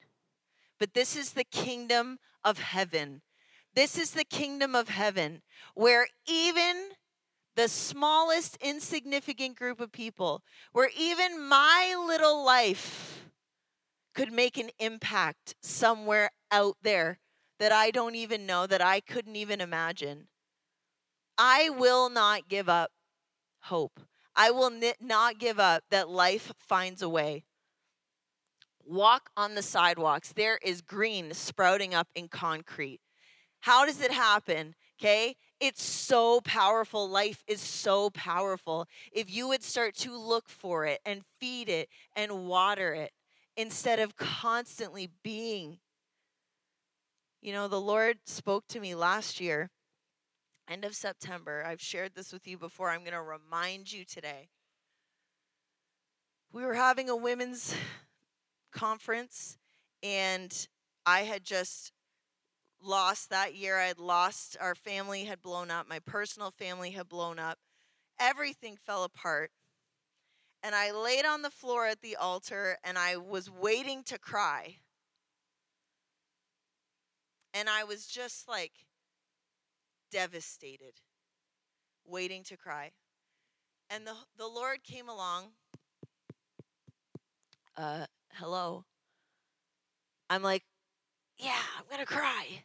But 0.79 0.93
this 0.93 1.15
is 1.15 1.31
the 1.31 1.43
kingdom 1.43 2.19
of 2.43 2.59
heaven. 2.59 3.21
This 3.75 3.97
is 3.97 4.11
the 4.11 4.23
kingdom 4.23 4.75
of 4.75 4.89
heaven 4.89 5.41
where 5.73 6.07
even 6.27 6.89
the 7.55 7.67
smallest 7.67 8.57
insignificant 8.61 9.57
group 9.57 9.79
of 9.79 9.91
people, 9.91 10.43
where 10.73 10.89
even 10.97 11.41
my 11.41 11.95
little 12.07 12.43
life 12.43 13.29
could 14.13 14.31
make 14.31 14.57
an 14.57 14.69
impact 14.79 15.55
somewhere 15.61 16.31
out 16.51 16.77
there 16.81 17.19
that 17.59 17.71
I 17.71 17.91
don't 17.91 18.15
even 18.15 18.45
know, 18.45 18.67
that 18.67 18.81
I 18.81 18.99
couldn't 18.99 19.35
even 19.35 19.61
imagine. 19.61 20.27
I 21.37 21.69
will 21.69 22.09
not 22.09 22.47
give 22.49 22.67
up 22.67 22.91
hope. 23.61 23.99
I 24.35 24.51
will 24.51 24.71
not 24.99 25.39
give 25.39 25.59
up 25.59 25.83
that 25.91 26.09
life 26.09 26.51
finds 26.59 27.01
a 27.01 27.09
way. 27.09 27.45
Walk 28.85 29.29
on 29.35 29.55
the 29.55 29.61
sidewalks. 29.61 30.33
There 30.33 30.59
is 30.61 30.81
green 30.81 31.33
sprouting 31.33 31.93
up 31.93 32.07
in 32.13 32.27
concrete. 32.27 32.99
How 33.61 33.85
does 33.85 34.01
it 34.01 34.11
happen? 34.11 34.75
Okay? 35.01 35.35
It's 35.59 35.83
so 35.83 36.41
powerful. 36.41 37.09
Life 37.09 37.43
is 37.47 37.61
so 37.61 38.09
powerful. 38.11 38.87
If 39.11 39.33
you 39.33 39.47
would 39.47 39.63
start 39.63 39.95
to 39.97 40.15
look 40.15 40.49
for 40.49 40.85
it 40.85 40.99
and 41.05 41.23
feed 41.39 41.69
it 41.69 41.89
and 42.15 42.47
water 42.47 42.93
it 42.93 43.11
instead 43.57 43.99
of 43.99 44.17
constantly 44.17 45.09
being. 45.23 45.79
You 47.41 47.53
know, 47.53 47.67
the 47.67 47.79
Lord 47.81 48.17
spoke 48.25 48.67
to 48.69 48.79
me 48.79 48.95
last 48.95 49.39
year, 49.39 49.69
end 50.67 50.85
of 50.85 50.95
September. 50.95 51.63
I've 51.65 51.81
shared 51.81 52.15
this 52.15 52.33
with 52.33 52.47
you 52.47 52.57
before. 52.57 52.89
I'm 52.89 53.01
going 53.01 53.13
to 53.13 53.21
remind 53.21 53.91
you 53.91 54.03
today. 54.05 54.49
We 56.51 56.63
were 56.63 56.73
having 56.73 57.09
a 57.09 57.15
women's 57.15 57.75
conference, 58.71 59.57
and 60.01 60.67
I 61.05 61.21
had 61.21 61.43
just 61.43 61.91
lost 62.81 63.29
that 63.29 63.55
year. 63.55 63.77
I 63.77 63.87
had 63.87 63.99
lost, 63.99 64.57
our 64.59 64.75
family 64.75 65.25
had 65.25 65.41
blown 65.41 65.71
up, 65.71 65.87
my 65.89 65.99
personal 65.99 66.51
family 66.51 66.91
had 66.91 67.09
blown 67.09 67.39
up. 67.39 67.57
Everything 68.19 68.77
fell 68.77 69.03
apart. 69.03 69.51
And 70.63 70.73
I 70.73 70.91
laid 70.91 71.25
on 71.25 71.41
the 71.41 71.51
floor 71.51 71.85
at 71.85 72.01
the 72.01 72.15
altar 72.15 72.77
and 72.83 72.97
I 72.97 73.17
was 73.17 73.51
waiting 73.51 74.03
to 74.05 74.17
cry. 74.17 74.77
And 77.53 77.69
I 77.69 77.83
was 77.83 78.07
just 78.07 78.47
like 78.47 78.71
devastated, 80.15 80.93
waiting 82.07 82.41
to 82.41 82.55
cry. 82.55 82.91
And 83.89 84.07
the, 84.07 84.13
the 84.37 84.47
Lord 84.47 84.81
came 84.81 85.09
along. 85.09 85.47
Uh, 87.75 88.05
hello. 88.35 88.85
I'm 90.29 90.41
like, 90.41 90.63
yeah, 91.37 91.59
I'm 91.77 91.83
going 91.89 91.99
to 91.99 92.05
cry. 92.05 92.63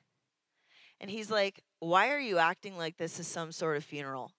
And 1.01 1.11
he's 1.11 1.29
like, 1.29 1.65
Why 1.81 2.11
are 2.11 2.21
you 2.21 2.39
acting 2.39 2.79
like 2.79 2.99
this 2.99 3.19
is 3.19 3.27
some 3.27 3.51
sort 3.51 3.77
of 3.77 3.83
funeral? 3.83 4.31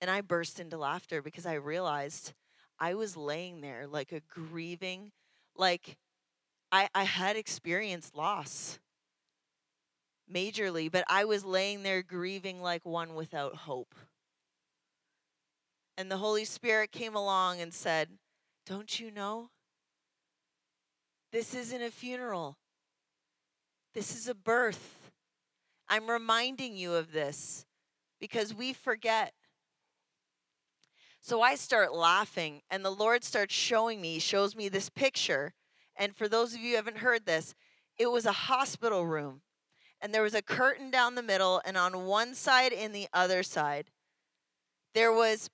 And 0.00 0.10
I 0.10 0.22
burst 0.22 0.58
into 0.58 0.78
laughter 0.78 1.20
because 1.20 1.44
I 1.44 1.54
realized 1.54 2.32
I 2.78 2.94
was 2.94 3.18
laying 3.18 3.60
there 3.60 3.86
like 3.86 4.12
a 4.12 4.20
grieving, 4.20 5.12
like 5.54 5.98
I, 6.72 6.88
I 6.94 7.02
had 7.04 7.36
experienced 7.36 8.16
loss 8.16 8.78
majorly, 10.32 10.90
but 10.90 11.04
I 11.08 11.24
was 11.24 11.44
laying 11.44 11.82
there 11.82 12.02
grieving 12.02 12.62
like 12.62 12.84
one 12.84 13.14
without 13.14 13.54
hope. 13.54 13.94
And 15.96 16.10
the 16.10 16.16
Holy 16.16 16.44
Spirit 16.44 16.92
came 16.92 17.14
along 17.14 17.60
and 17.60 17.74
said, 17.74 18.08
Don't 18.66 18.98
you 18.98 19.10
know? 19.10 19.50
This 21.32 21.54
isn't 21.54 21.82
a 21.82 21.90
funeral. 21.90 22.56
This 23.94 24.16
is 24.16 24.28
a 24.28 24.34
birth. 24.34 25.10
I'm 25.88 26.08
reminding 26.08 26.76
you 26.76 26.94
of 26.94 27.12
this 27.12 27.66
because 28.20 28.54
we 28.54 28.72
forget. 28.72 29.34
So 31.20 31.42
I 31.42 31.54
start 31.54 31.92
laughing, 31.94 32.62
and 32.70 32.84
the 32.84 32.90
Lord 32.90 33.24
starts 33.24 33.54
showing 33.54 34.00
me, 34.00 34.18
shows 34.18 34.56
me 34.56 34.68
this 34.68 34.88
picture. 34.88 35.52
And 35.96 36.16
for 36.16 36.28
those 36.28 36.54
of 36.54 36.60
you 36.60 36.70
who 36.70 36.76
haven't 36.76 36.98
heard 36.98 37.26
this, 37.26 37.54
it 37.98 38.10
was 38.10 38.24
a 38.24 38.32
hospital 38.32 39.04
room. 39.06 39.42
And 40.02 40.14
there 40.14 40.22
was 40.22 40.34
a 40.34 40.42
curtain 40.42 40.90
down 40.90 41.14
the 41.14 41.22
middle, 41.22 41.60
and 41.64 41.76
on 41.76 42.06
one 42.06 42.34
side 42.34 42.72
and 42.72 42.94
the 42.94 43.08
other 43.12 43.42
side, 43.42 43.90
there 44.94 45.12
was 45.12 45.50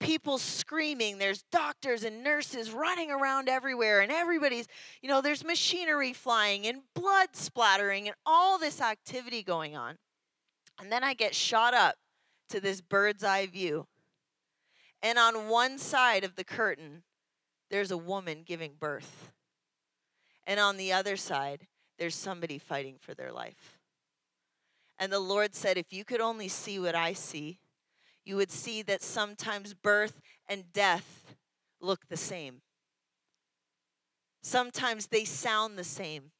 people 0.00 0.38
screaming. 0.38 1.18
There's 1.18 1.44
doctors 1.52 2.02
and 2.04 2.24
nurses 2.24 2.72
running 2.72 3.10
around 3.10 3.48
everywhere, 3.48 4.00
and 4.00 4.10
everybody's, 4.10 4.66
you 5.02 5.08
know, 5.08 5.20
there's 5.20 5.44
machinery 5.44 6.12
flying 6.12 6.66
and 6.66 6.80
blood 6.94 7.30
splattering 7.32 8.08
and 8.08 8.16
all 8.24 8.58
this 8.58 8.80
activity 8.80 9.42
going 9.42 9.76
on. 9.76 9.96
And 10.80 10.90
then 10.90 11.04
I 11.04 11.12
get 11.12 11.34
shot 11.34 11.74
up 11.74 11.96
to 12.48 12.60
this 12.60 12.80
bird's 12.80 13.22
eye 13.22 13.46
view. 13.46 13.86
And 15.02 15.18
on 15.18 15.48
one 15.48 15.78
side 15.78 16.24
of 16.24 16.36
the 16.36 16.44
curtain, 16.44 17.02
there's 17.70 17.90
a 17.90 17.98
woman 17.98 18.42
giving 18.44 18.72
birth. 18.80 19.30
And 20.46 20.58
on 20.58 20.78
the 20.78 20.92
other 20.92 21.16
side, 21.16 21.66
there's 21.98 22.14
somebody 22.14 22.58
fighting 22.58 22.96
for 22.98 23.14
their 23.14 23.30
life. 23.30 23.79
And 25.00 25.10
the 25.10 25.18
Lord 25.18 25.54
said, 25.54 25.78
If 25.78 25.94
you 25.94 26.04
could 26.04 26.20
only 26.20 26.48
see 26.48 26.78
what 26.78 26.94
I 26.94 27.14
see, 27.14 27.58
you 28.22 28.36
would 28.36 28.50
see 28.50 28.82
that 28.82 29.02
sometimes 29.02 29.72
birth 29.72 30.20
and 30.46 30.70
death 30.74 31.34
look 31.80 32.06
the 32.08 32.18
same. 32.18 32.60
Sometimes 34.42 35.06
they 35.06 35.24
sound 35.24 35.78
the 35.78 35.84
same. 35.84 36.32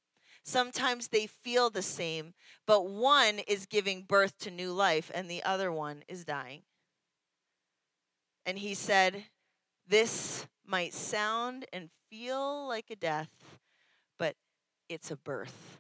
Sometimes 0.45 1.09
they 1.09 1.27
feel 1.27 1.71
the 1.71 1.83
same, 1.83 2.35
but 2.67 2.87
one 2.87 3.41
is 3.41 3.67
giving 3.67 4.03
birth 4.03 4.39
to 4.39 4.51
new 4.51 4.73
life 4.73 5.11
and 5.15 5.31
the 5.31 5.43
other 5.43 5.73
one 5.73 6.03
is 6.09 6.25
dying. 6.25 6.63
And 8.45 8.59
he 8.59 8.75
said, 8.75 9.25
This 9.87 10.47
might 10.67 10.93
sound 10.93 11.65
and 11.73 11.89
feel 12.11 12.67
like 12.67 12.91
a 12.91 12.97
death, 12.97 13.31
but 14.19 14.35
it's 14.89 15.11
a 15.11 15.17
birth. 15.17 15.79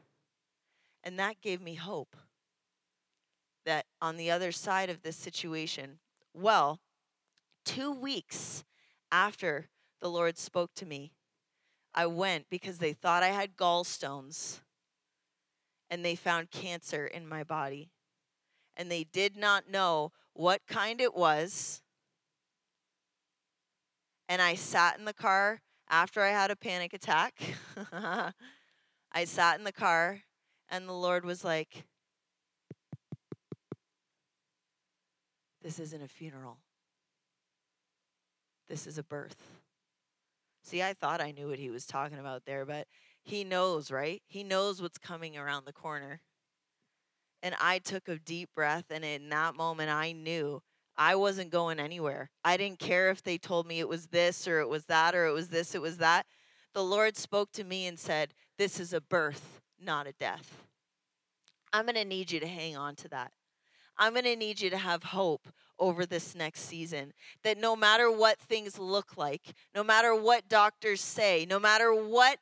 And 1.02 1.18
that 1.18 1.40
gave 1.40 1.60
me 1.60 1.74
hope 1.74 2.16
that 3.64 3.86
on 4.00 4.16
the 4.16 4.30
other 4.30 4.52
side 4.52 4.90
of 4.90 5.02
this 5.02 5.16
situation? 5.16 5.98
Well, 6.34 6.80
two 7.64 7.92
weeks 7.92 8.64
after 9.12 9.68
the 10.00 10.10
Lord 10.10 10.38
spoke 10.38 10.74
to 10.76 10.86
me, 10.86 11.12
I 11.94 12.06
went 12.06 12.46
because 12.50 12.78
they 12.78 12.92
thought 12.92 13.22
I 13.22 13.28
had 13.28 13.56
gallstones 13.56 14.60
and 15.90 16.04
they 16.04 16.14
found 16.14 16.50
cancer 16.50 17.06
in 17.06 17.28
my 17.28 17.42
body. 17.42 17.90
And 18.76 18.90
they 18.90 19.04
did 19.04 19.36
not 19.36 19.68
know 19.68 20.12
what 20.32 20.62
kind 20.66 21.00
it 21.00 21.14
was. 21.14 21.82
And 24.28 24.40
I 24.40 24.54
sat 24.54 24.98
in 24.98 25.04
the 25.04 25.12
car 25.12 25.60
after 25.88 26.22
I 26.22 26.30
had 26.30 26.52
a 26.52 26.56
panic 26.56 26.92
attack. 26.94 27.34
I 29.12 29.24
sat 29.24 29.58
in 29.58 29.64
the 29.64 29.72
car, 29.72 30.20
and 30.68 30.88
the 30.88 30.92
Lord 30.92 31.24
was 31.24 31.44
like, 31.44 31.84
This 35.62 35.78
isn't 35.78 36.02
a 36.02 36.08
funeral. 36.08 36.58
This 38.68 38.86
is 38.86 38.98
a 38.98 39.02
birth. 39.02 39.36
See, 40.62 40.82
I 40.82 40.92
thought 40.92 41.20
I 41.20 41.32
knew 41.32 41.48
what 41.48 41.58
he 41.58 41.70
was 41.70 41.86
talking 41.86 42.18
about 42.18 42.44
there, 42.44 42.64
but 42.64 42.86
he 43.22 43.44
knows, 43.44 43.90
right? 43.90 44.22
He 44.26 44.44
knows 44.44 44.80
what's 44.80 44.98
coming 44.98 45.36
around 45.36 45.64
the 45.64 45.72
corner. 45.72 46.20
And 47.42 47.54
I 47.60 47.78
took 47.78 48.08
a 48.08 48.18
deep 48.18 48.50
breath, 48.54 48.84
and 48.90 49.04
in 49.04 49.28
that 49.30 49.56
moment, 49.56 49.90
I 49.90 50.12
knew 50.12 50.62
I 50.96 51.14
wasn't 51.14 51.50
going 51.50 51.80
anywhere. 51.80 52.30
I 52.44 52.56
didn't 52.56 52.78
care 52.78 53.10
if 53.10 53.22
they 53.22 53.38
told 53.38 53.66
me 53.66 53.80
it 53.80 53.88
was 53.88 54.08
this 54.08 54.46
or 54.46 54.60
it 54.60 54.68
was 54.68 54.84
that 54.86 55.14
or 55.14 55.26
it 55.26 55.32
was 55.32 55.48
this, 55.48 55.74
it 55.74 55.80
was 55.80 55.96
that. 55.96 56.26
The 56.74 56.84
Lord 56.84 57.16
spoke 57.16 57.52
to 57.52 57.64
me 57.64 57.86
and 57.86 57.98
said, 57.98 58.34
This 58.58 58.78
is 58.78 58.92
a 58.92 59.00
birth, 59.00 59.60
not 59.82 60.06
a 60.06 60.12
death. 60.12 60.66
I'm 61.72 61.86
going 61.86 61.94
to 61.94 62.04
need 62.04 62.30
you 62.30 62.40
to 62.40 62.46
hang 62.46 62.76
on 62.76 62.96
to 62.96 63.08
that. 63.08 63.32
I'm 64.00 64.14
going 64.14 64.24
to 64.24 64.34
need 64.34 64.62
you 64.62 64.70
to 64.70 64.78
have 64.78 65.04
hope 65.04 65.46
over 65.78 66.06
this 66.06 66.34
next 66.34 66.62
season. 66.62 67.12
That 67.44 67.58
no 67.58 67.76
matter 67.76 68.10
what 68.10 68.38
things 68.38 68.78
look 68.78 69.18
like, 69.18 69.42
no 69.74 69.84
matter 69.84 70.14
what 70.14 70.48
doctors 70.48 71.02
say, 71.02 71.46
no 71.48 71.60
matter 71.60 71.94
what 71.94 72.38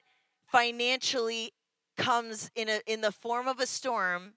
financially 0.46 1.52
comes 1.96 2.48
in 2.54 2.68
a 2.68 2.80
in 2.86 3.00
the 3.00 3.10
form 3.10 3.48
of 3.48 3.58
a 3.58 3.66
storm, 3.66 4.34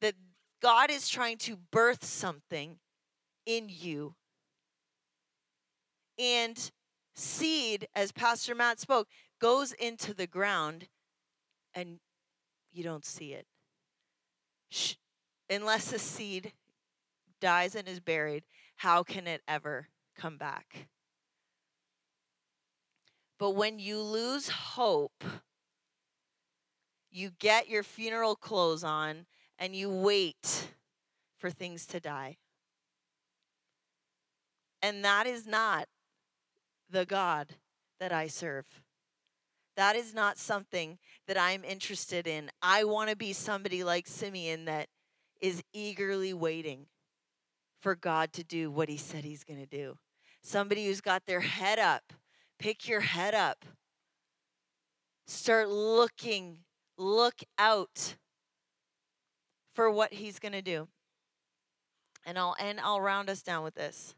that 0.00 0.14
God 0.62 0.90
is 0.90 1.06
trying 1.08 1.36
to 1.38 1.56
birth 1.70 2.02
something 2.02 2.78
in 3.44 3.66
you. 3.68 4.14
And 6.18 6.70
seed, 7.14 7.88
as 7.94 8.10
Pastor 8.10 8.54
Matt 8.54 8.80
spoke, 8.80 9.08
goes 9.38 9.72
into 9.72 10.14
the 10.14 10.26
ground 10.26 10.88
and 11.74 11.98
you 12.72 12.82
don't 12.82 13.04
see 13.04 13.32
it 13.32 13.46
unless 15.50 15.92
a 15.92 15.98
seed 15.98 16.52
dies 17.40 17.74
and 17.74 17.88
is 17.88 18.00
buried, 18.00 18.44
how 18.76 19.02
can 19.02 19.26
it 19.26 19.42
ever 19.48 19.88
come 20.16 20.36
back? 20.36 20.86
But 23.38 23.50
when 23.50 23.78
you 23.78 24.00
lose 24.00 24.48
hope, 24.48 25.24
you 27.10 27.30
get 27.38 27.68
your 27.68 27.82
funeral 27.82 28.36
clothes 28.36 28.84
on 28.84 29.26
and 29.58 29.74
you 29.74 29.90
wait 29.90 30.68
for 31.38 31.50
things 31.50 31.86
to 31.86 32.00
die. 32.00 32.36
And 34.82 35.04
that 35.04 35.26
is 35.26 35.46
not 35.46 35.88
the 36.88 37.04
God 37.04 37.48
that 37.98 38.12
I 38.12 38.28
serve. 38.28 38.66
That 39.76 39.96
is 39.96 40.14
not 40.14 40.38
something 40.38 40.98
that 41.26 41.38
I'm 41.38 41.64
interested 41.64 42.26
in. 42.26 42.50
I 42.60 42.84
want 42.84 43.10
to 43.10 43.16
be 43.16 43.32
somebody 43.32 43.84
like 43.84 44.06
Simeon 44.06 44.66
that 44.66 44.88
is 45.40 45.62
eagerly 45.72 46.32
waiting 46.32 46.86
for 47.80 47.94
God 47.94 48.32
to 48.34 48.44
do 48.44 48.70
what 48.70 48.88
he 48.88 48.96
said 48.96 49.24
he's 49.24 49.44
going 49.44 49.60
to 49.60 49.66
do. 49.66 49.96
Somebody 50.42 50.86
who's 50.86 51.00
got 51.00 51.26
their 51.26 51.40
head 51.40 51.78
up. 51.78 52.12
Pick 52.58 52.88
your 52.88 53.00
head 53.00 53.34
up. 53.34 53.64
Start 55.26 55.68
looking, 55.68 56.58
look 56.98 57.40
out 57.56 58.16
for 59.74 59.90
what 59.90 60.12
he's 60.12 60.38
going 60.38 60.52
to 60.52 60.62
do. 60.62 60.88
And 62.26 62.38
I'll 62.38 62.54
and 62.60 62.78
I'll 62.80 63.00
round 63.00 63.30
us 63.30 63.40
down 63.40 63.64
with 63.64 63.74
this. 63.74 64.14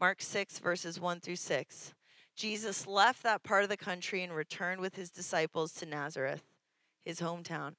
Mark 0.00 0.20
6 0.20 0.58
verses 0.58 0.98
1 0.98 1.20
through 1.20 1.36
6. 1.36 1.94
Jesus 2.34 2.86
left 2.86 3.22
that 3.22 3.44
part 3.44 3.62
of 3.62 3.68
the 3.68 3.76
country 3.76 4.22
and 4.22 4.34
returned 4.34 4.80
with 4.80 4.96
his 4.96 5.10
disciples 5.10 5.72
to 5.74 5.86
Nazareth, 5.86 6.42
his 7.04 7.20
hometown. 7.20 7.74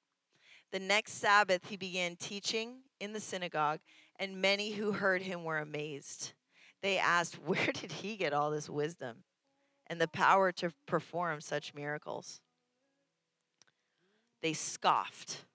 The 0.72 0.80
next 0.80 1.14
Sabbath, 1.14 1.70
he 1.70 1.78
began 1.78 2.16
teaching 2.16 2.80
in 3.00 3.14
the 3.14 3.20
synagogue, 3.20 3.80
and 4.20 4.42
many 4.42 4.72
who 4.72 4.92
heard 4.92 5.22
him 5.22 5.44
were 5.44 5.60
amazed. 5.60 6.34
They 6.82 6.98
asked, 6.98 7.36
Where 7.46 7.72
did 7.74 7.92
he 7.92 8.16
get 8.16 8.34
all 8.34 8.52
this 8.52 8.70
wisdom 8.70 9.24
and 9.88 10.00
the 10.00 10.08
power 10.08 10.52
to 10.54 10.72
perform 10.86 11.42
such 11.42 11.74
miracles? 11.74 12.40
They 14.42 14.54
scoffed 14.54 15.46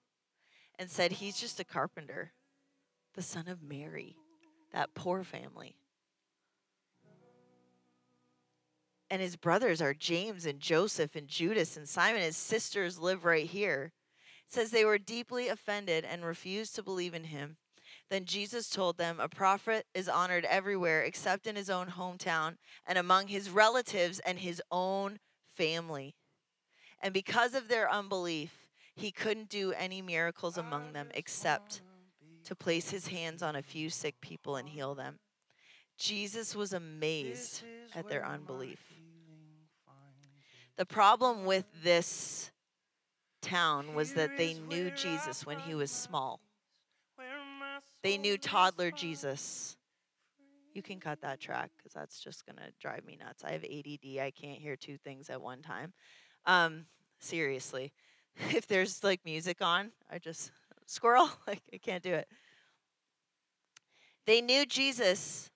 and 0.77 0.89
said, 0.89 1.13
He's 1.13 1.39
just 1.39 1.59
a 1.59 1.63
carpenter, 1.63 2.33
the 3.13 3.21
son 3.21 3.47
of 3.47 3.61
Mary, 3.63 4.17
that 4.73 4.93
poor 4.93 5.23
family. 5.23 5.75
And 9.11 9.21
his 9.21 9.35
brothers 9.35 9.81
are 9.81 9.93
James 9.93 10.47
and 10.47 10.59
Joseph 10.59 11.15
and 11.15 11.27
Judas 11.27 11.77
and 11.77 11.87
Simon. 11.87 12.21
His 12.21 12.37
sisters 12.37 12.97
live 12.97 13.25
right 13.25 13.45
here 13.45 13.91
says 14.51 14.71
they 14.71 14.85
were 14.85 14.97
deeply 14.97 15.47
offended 15.47 16.05
and 16.05 16.25
refused 16.25 16.75
to 16.75 16.83
believe 16.83 17.13
in 17.13 17.25
him. 17.25 17.57
Then 18.09 18.25
Jesus 18.25 18.69
told 18.69 18.97
them, 18.97 19.19
A 19.19 19.29
prophet 19.29 19.85
is 19.93 20.09
honored 20.09 20.45
everywhere 20.45 21.03
except 21.03 21.47
in 21.47 21.55
his 21.55 21.69
own 21.69 21.87
hometown 21.87 22.57
and 22.85 22.97
among 22.97 23.27
his 23.27 23.49
relatives 23.49 24.19
and 24.19 24.39
his 24.39 24.61
own 24.69 25.19
family. 25.55 26.15
And 27.01 27.13
because 27.13 27.55
of 27.55 27.69
their 27.69 27.89
unbelief, 27.89 28.51
he 28.95 29.11
couldn't 29.11 29.49
do 29.49 29.71
any 29.71 30.01
miracles 30.01 30.57
among 30.57 30.91
them 30.91 31.07
except 31.13 31.81
to 32.43 32.55
place 32.55 32.89
his 32.89 33.07
hands 33.07 33.41
on 33.41 33.55
a 33.55 33.63
few 33.63 33.89
sick 33.89 34.15
people 34.19 34.57
and 34.57 34.67
heal 34.67 34.93
them. 34.93 35.19
Jesus 35.97 36.55
was 36.55 36.73
amazed 36.73 37.63
at 37.95 38.09
their 38.09 38.25
unbelief. 38.25 39.00
The 40.81 40.85
problem 40.87 41.45
with 41.45 41.65
this 41.83 42.49
town 43.43 43.93
was 43.93 44.13
that 44.13 44.35
they 44.35 44.55
knew 44.55 44.89
Jesus 44.89 45.45
when 45.45 45.59
he 45.59 45.75
was 45.75 45.91
small. 45.91 46.39
They 48.01 48.17
knew 48.17 48.35
toddler 48.35 48.89
Jesus. 48.89 49.77
You 50.73 50.81
can 50.81 50.99
cut 50.99 51.21
that 51.21 51.39
track 51.39 51.69
because 51.77 51.93
that's 51.93 52.19
just 52.19 52.47
going 52.47 52.55
to 52.55 52.73
drive 52.81 53.05
me 53.05 53.15
nuts. 53.23 53.43
I 53.43 53.51
have 53.51 53.63
ADD. 53.63 54.23
I 54.25 54.31
can't 54.31 54.57
hear 54.57 54.75
two 54.75 54.97
things 54.97 55.29
at 55.29 55.39
one 55.39 55.61
time. 55.61 55.93
Um, 56.47 56.85
seriously. 57.19 57.93
If 58.49 58.65
there's 58.65 59.03
like 59.03 59.19
music 59.23 59.57
on, 59.61 59.91
I 60.09 60.17
just 60.17 60.51
squirrel. 60.87 61.29
Like, 61.47 61.61
I 61.71 61.77
can't 61.77 62.01
do 62.01 62.15
it. 62.15 62.27
They 64.25 64.41
knew 64.41 64.65
Jesus. 64.65 65.51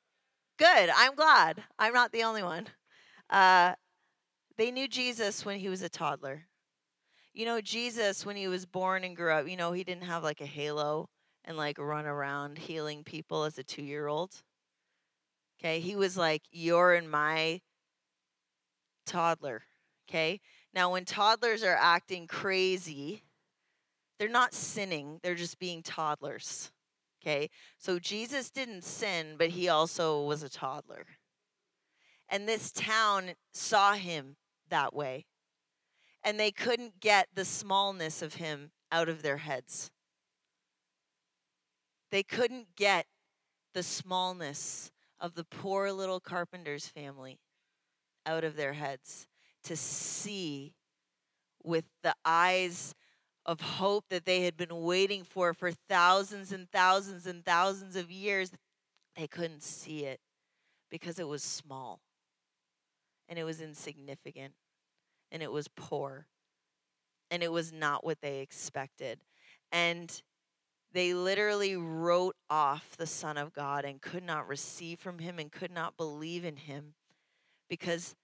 Good. 0.59 0.91
I'm 0.95 1.15
glad. 1.15 1.63
I'm 1.79 1.93
not 1.93 2.11
the 2.11 2.21
only 2.21 2.43
one. 2.43 2.67
Uh, 3.27 3.73
they 4.57 4.71
knew 4.71 4.87
Jesus 4.87 5.45
when 5.45 5.59
he 5.59 5.69
was 5.69 5.81
a 5.81 5.89
toddler. 5.89 6.47
You 7.33 7.45
know, 7.45 7.59
Jesus, 7.59 8.25
when 8.25 8.37
he 8.37 8.47
was 8.47 8.65
born 8.65 9.03
and 9.03 9.15
grew 9.15 9.31
up, 9.31 9.47
you 9.47 9.57
know, 9.57 9.73
he 9.73 9.83
didn't 9.83 10.05
have 10.05 10.23
like 10.23 10.39
a 10.39 10.45
halo 10.45 11.09
and 11.43 11.57
like 11.57 11.77
run 11.77 12.05
around 12.05 12.57
healing 12.57 13.03
people 13.03 13.43
as 13.43 13.57
a 13.57 13.63
two 13.63 13.83
year 13.83 14.07
old. 14.07 14.41
Okay. 15.59 15.79
He 15.79 15.95
was 15.95 16.17
like, 16.17 16.43
You're 16.51 16.95
in 16.95 17.09
my 17.09 17.61
toddler. 19.05 19.63
Okay. 20.09 20.39
Now, 20.73 20.91
when 20.91 21.05
toddlers 21.05 21.63
are 21.63 21.77
acting 21.79 22.27
crazy, 22.27 23.23
they're 24.17 24.29
not 24.29 24.53
sinning, 24.53 25.19
they're 25.23 25.35
just 25.35 25.59
being 25.59 25.83
toddlers. 25.83 26.71
Okay. 27.21 27.49
So 27.79 27.99
Jesus 27.99 28.51
didn't 28.51 28.83
sin, 28.83 29.35
but 29.37 29.49
he 29.49 29.67
also 29.67 30.21
was 30.23 30.43
a 30.43 30.49
toddler. 30.49 31.05
And 32.29 32.47
this 32.47 32.71
town 32.71 33.31
saw 33.51 33.93
him 33.93 34.35
that 34.75 34.93
way 34.93 35.25
and 36.25 36.39
they 36.39 36.51
couldn't 36.51 36.99
get 36.99 37.27
the 37.33 37.45
smallness 37.45 38.21
of 38.23 38.33
him 38.33 38.71
out 38.91 39.07
of 39.07 39.21
their 39.21 39.37
heads. 39.37 39.91
They 42.11 42.23
couldn't 42.23 42.75
get 42.75 43.05
the 43.75 43.83
smallness 43.83 44.91
of 45.19 45.35
the 45.35 45.43
poor 45.43 45.91
little 45.91 46.19
carpenter's 46.19 46.87
family 46.87 47.39
out 48.25 48.43
of 48.43 48.55
their 48.55 48.73
heads 48.73 49.27
to 49.63 49.77
see 49.77 50.73
with 51.63 51.85
the 52.01 52.15
eyes 52.25 52.95
of 53.45 53.61
hope 53.61 54.05
that 54.09 54.25
they 54.25 54.41
had 54.41 54.57
been 54.57 54.83
waiting 54.83 55.23
for 55.23 55.53
for 55.53 55.71
thousands 55.71 56.51
and 56.51 56.69
thousands 56.71 57.27
and 57.27 57.45
thousands 57.45 57.95
of 57.95 58.09
years. 58.09 58.51
They 59.15 59.27
couldn't 59.27 59.61
see 59.61 60.05
it 60.05 60.19
because 60.89 61.19
it 61.19 61.27
was 61.27 61.43
small 61.43 61.99
and 63.29 63.37
it 63.37 63.43
was 63.43 63.61
insignificant 63.61 64.53
and 65.31 65.41
it 65.43 65.51
was 65.51 65.67
poor 65.67 66.27
and 67.31 67.43
it 67.43 67.51
was 67.51 67.73
not 67.73 68.05
what 68.05 68.21
they 68.21 68.39
expected. 68.39 69.19
And 69.71 70.21
they 70.93 71.13
literally 71.13 71.75
wrote 71.75 72.35
off 72.49 72.95
the 72.97 73.07
Son 73.07 73.37
of 73.37 73.53
God 73.53 73.83
and 73.83 74.01
could 74.01 74.23
not 74.23 74.47
receive 74.47 74.99
from 74.99 75.19
him 75.19 75.39
and 75.39 75.51
could 75.51 75.71
not 75.71 75.97
believe 75.97 76.45
in 76.45 76.55
him 76.55 76.93
because 77.69 78.15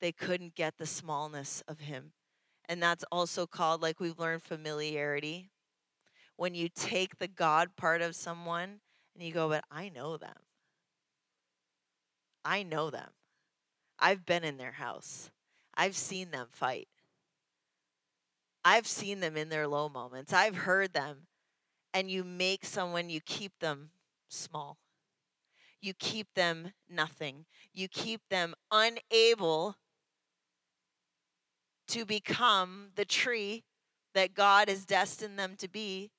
they 0.00 0.12
couldn't 0.12 0.54
get 0.54 0.78
the 0.78 0.86
smallness 0.86 1.62
of 1.66 1.80
him. 1.80 2.12
And 2.68 2.82
that's 2.82 3.04
also 3.10 3.46
called, 3.46 3.82
like 3.82 3.98
we've 3.98 4.18
learned, 4.18 4.42
familiarity. 4.42 5.50
When 6.36 6.54
you 6.54 6.68
take 6.68 7.18
the 7.18 7.28
God 7.28 7.70
part 7.76 8.00
of 8.00 8.14
someone 8.14 8.80
and 9.14 9.24
you 9.24 9.32
go, 9.32 9.48
but 9.48 9.64
I 9.70 9.88
know 9.88 10.16
them. 10.16 10.36
I 12.44 12.62
know 12.62 12.90
them. 12.90 13.10
I've 13.98 14.24
been 14.24 14.44
in 14.44 14.56
their 14.56 14.72
house. 14.72 15.30
I've 15.80 15.96
seen 15.96 16.30
them 16.30 16.48
fight. 16.50 16.88
I've 18.62 18.86
seen 18.86 19.20
them 19.20 19.34
in 19.34 19.48
their 19.48 19.66
low 19.66 19.88
moments. 19.88 20.30
I've 20.30 20.54
heard 20.54 20.92
them. 20.92 21.26
And 21.94 22.10
you 22.10 22.22
make 22.22 22.66
someone, 22.66 23.08
you 23.08 23.22
keep 23.24 23.52
them 23.60 23.88
small. 24.28 24.76
You 25.80 25.94
keep 25.94 26.26
them 26.34 26.72
nothing. 26.86 27.46
You 27.72 27.88
keep 27.88 28.20
them 28.28 28.54
unable 28.70 29.76
to 31.88 32.04
become 32.04 32.90
the 32.94 33.06
tree 33.06 33.64
that 34.12 34.34
God 34.34 34.68
has 34.68 34.84
destined 34.84 35.38
them 35.38 35.54
to 35.56 35.66
be. 35.66 36.10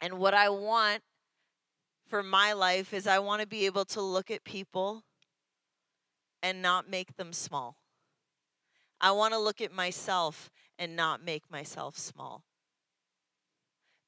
And 0.00 0.20
what 0.20 0.34
I 0.34 0.50
want 0.50 1.02
for 2.06 2.22
my 2.22 2.52
life 2.52 2.94
is 2.94 3.08
I 3.08 3.18
want 3.18 3.40
to 3.40 3.48
be 3.48 3.66
able 3.66 3.86
to 3.86 4.00
look 4.00 4.30
at 4.30 4.44
people 4.44 5.02
and 6.44 6.62
not 6.62 6.88
make 6.88 7.16
them 7.16 7.32
small. 7.32 7.76
I 9.00 9.12
want 9.12 9.34
to 9.34 9.38
look 9.38 9.60
at 9.60 9.72
myself 9.72 10.50
and 10.78 10.96
not 10.96 11.24
make 11.24 11.50
myself 11.50 11.98
small. 11.98 12.42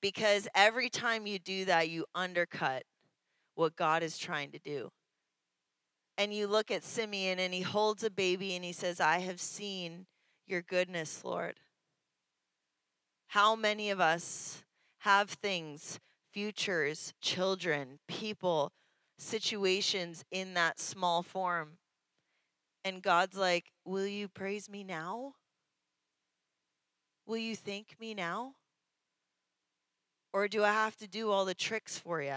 Because 0.01 0.49
every 0.55 0.89
time 0.89 1.27
you 1.27 1.39
do 1.39 1.65
that, 1.65 1.89
you 1.89 2.05
undercut 2.15 2.85
what 3.55 3.77
God 3.77 4.03
is 4.03 4.19
trying 4.19 4.51
to 4.53 4.59
do. 4.59 4.91
And 6.19 6.33
you 6.33 6.47
look 6.47 6.71
at 6.71 6.85
Simeon 6.85 7.39
and 7.39 7.53
he 7.53 7.63
holds 7.63 8.03
a 8.03 8.11
baby 8.11 8.55
and 8.55 8.65
he 8.65 8.73
says, 8.73 9.01
I 9.01 9.19
have 9.19 9.41
seen 9.41 10.07
your 10.47 10.63
goodness, 10.63 11.25
Lord. 11.25 11.61
How 13.29 13.57
many 13.57 13.91
of 13.91 14.01
us 14.01 14.63
have 15.01 15.31
things, 15.31 15.99
futures, 16.33 17.13
children, 17.21 17.99
people, 18.09 18.73
situations 19.19 20.25
in 20.31 20.55
that 20.55 20.79
small 20.79 21.23
form 21.23 21.79
and 22.87 23.03
God's 23.03 23.37
like, 23.37 23.73
Will 23.85 24.07
you 24.07 24.29
praise 24.29 24.71
me 24.71 24.85
now? 24.85 25.35
Will 27.27 27.37
you 27.37 27.57
thank 27.57 27.97
me 27.99 28.15
now? 28.15 28.55
Or 30.33 30.47
do 30.47 30.63
I 30.63 30.73
have 30.73 30.97
to 30.99 31.09
do 31.09 31.31
all 31.31 31.45
the 31.45 31.55
tricks 31.55 31.99
for 31.99 32.23
you? 32.23 32.37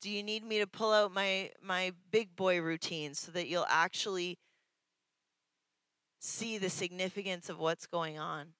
Do 0.00 0.10
you 0.10 0.22
need 0.22 0.44
me 0.44 0.60
to 0.60 0.66
pull 0.68 0.92
out 0.92 1.12
my 1.12 1.50
my 1.60 1.92
big 2.12 2.36
boy 2.36 2.60
routine 2.60 3.14
so 3.14 3.32
that 3.32 3.48
you'll 3.48 3.66
actually 3.68 4.38
see 6.20 6.56
the 6.56 6.70
significance 6.70 7.48
of 7.48 7.58
what's 7.58 7.86
going 7.86 8.16
on? 8.16 8.52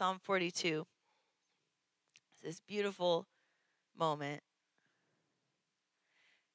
Psalm 0.00 0.18
42. 0.22 0.86
This 2.42 2.62
beautiful 2.66 3.26
moment. 3.98 4.40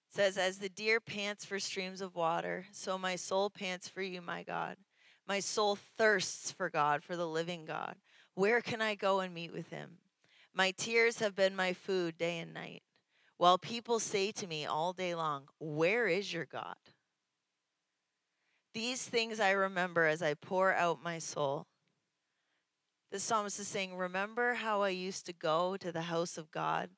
It 0.10 0.16
says, 0.16 0.36
As 0.40 0.58
the 0.58 0.68
deer 0.68 1.00
pants 1.00 1.46
for 1.46 1.60
streams 1.60 2.02
of 2.02 2.16
water, 2.16 2.66
so 2.72 2.98
my 2.98 3.16
soul 3.16 3.52
pants 3.52 3.88
for 3.88 4.02
you, 4.02 4.20
my 4.20 4.42
God. 4.42 4.78
My 5.28 5.40
soul 5.40 5.78
thirsts 5.96 6.52
for 6.52 6.72
God, 6.72 7.04
for 7.04 7.16
the 7.16 7.28
living 7.28 7.66
God. 7.66 7.98
Where 8.34 8.62
can 8.62 8.82
I 8.82 8.96
go 8.96 9.20
and 9.20 9.32
meet 9.32 9.54
with 9.54 9.70
him? 9.70 10.00
My 10.52 10.72
tears 10.72 11.20
have 11.20 11.36
been 11.36 11.56
my 11.56 11.72
food 11.72 12.18
day 12.18 12.40
and 12.40 12.52
night, 12.52 12.82
while 13.38 13.60
people 13.60 14.00
say 14.00 14.32
to 14.32 14.48
me 14.48 14.66
all 14.66 14.92
day 14.92 15.14
long, 15.14 15.44
Where 15.60 16.08
is 16.08 16.34
your 16.34 16.46
God? 16.46 16.78
These 18.74 19.04
things 19.04 19.40
I 19.40 19.52
remember 19.52 20.06
as 20.06 20.24
I 20.24 20.34
pour 20.34 20.74
out 20.74 21.04
my 21.04 21.20
soul. 21.20 21.68
The 23.16 23.22
psalmist 23.22 23.62
is 23.62 23.70
saying, 23.70 23.96
Remember 23.96 24.56
how 24.56 24.82
I 24.82 24.90
used 24.90 25.26
to 25.28 25.32
go 25.32 25.78
to 25.78 25.90
the 25.90 26.02
house 26.02 26.38
of 26.38 26.52
God 26.52 26.90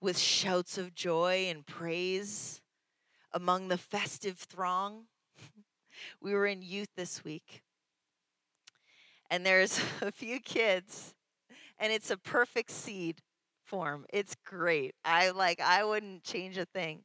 with 0.00 0.16
shouts 0.16 0.78
of 0.78 0.94
joy 0.94 1.46
and 1.48 1.66
praise 1.66 2.60
among 3.32 3.66
the 3.66 3.76
festive 3.76 4.38
throng? 4.38 5.06
we 6.22 6.32
were 6.32 6.46
in 6.46 6.62
youth 6.62 6.90
this 6.96 7.24
week. 7.24 7.64
And 9.30 9.44
there's 9.44 9.80
a 10.00 10.12
few 10.12 10.38
kids, 10.38 11.12
and 11.76 11.92
it's 11.92 12.12
a 12.12 12.16
perfect 12.16 12.70
seed 12.70 13.18
form. 13.64 14.06
It's 14.12 14.36
great. 14.46 14.94
I 15.04 15.30
like, 15.30 15.60
I 15.60 15.82
wouldn't 15.82 16.22
change 16.22 16.56
a 16.56 16.66
thing. 16.66 17.02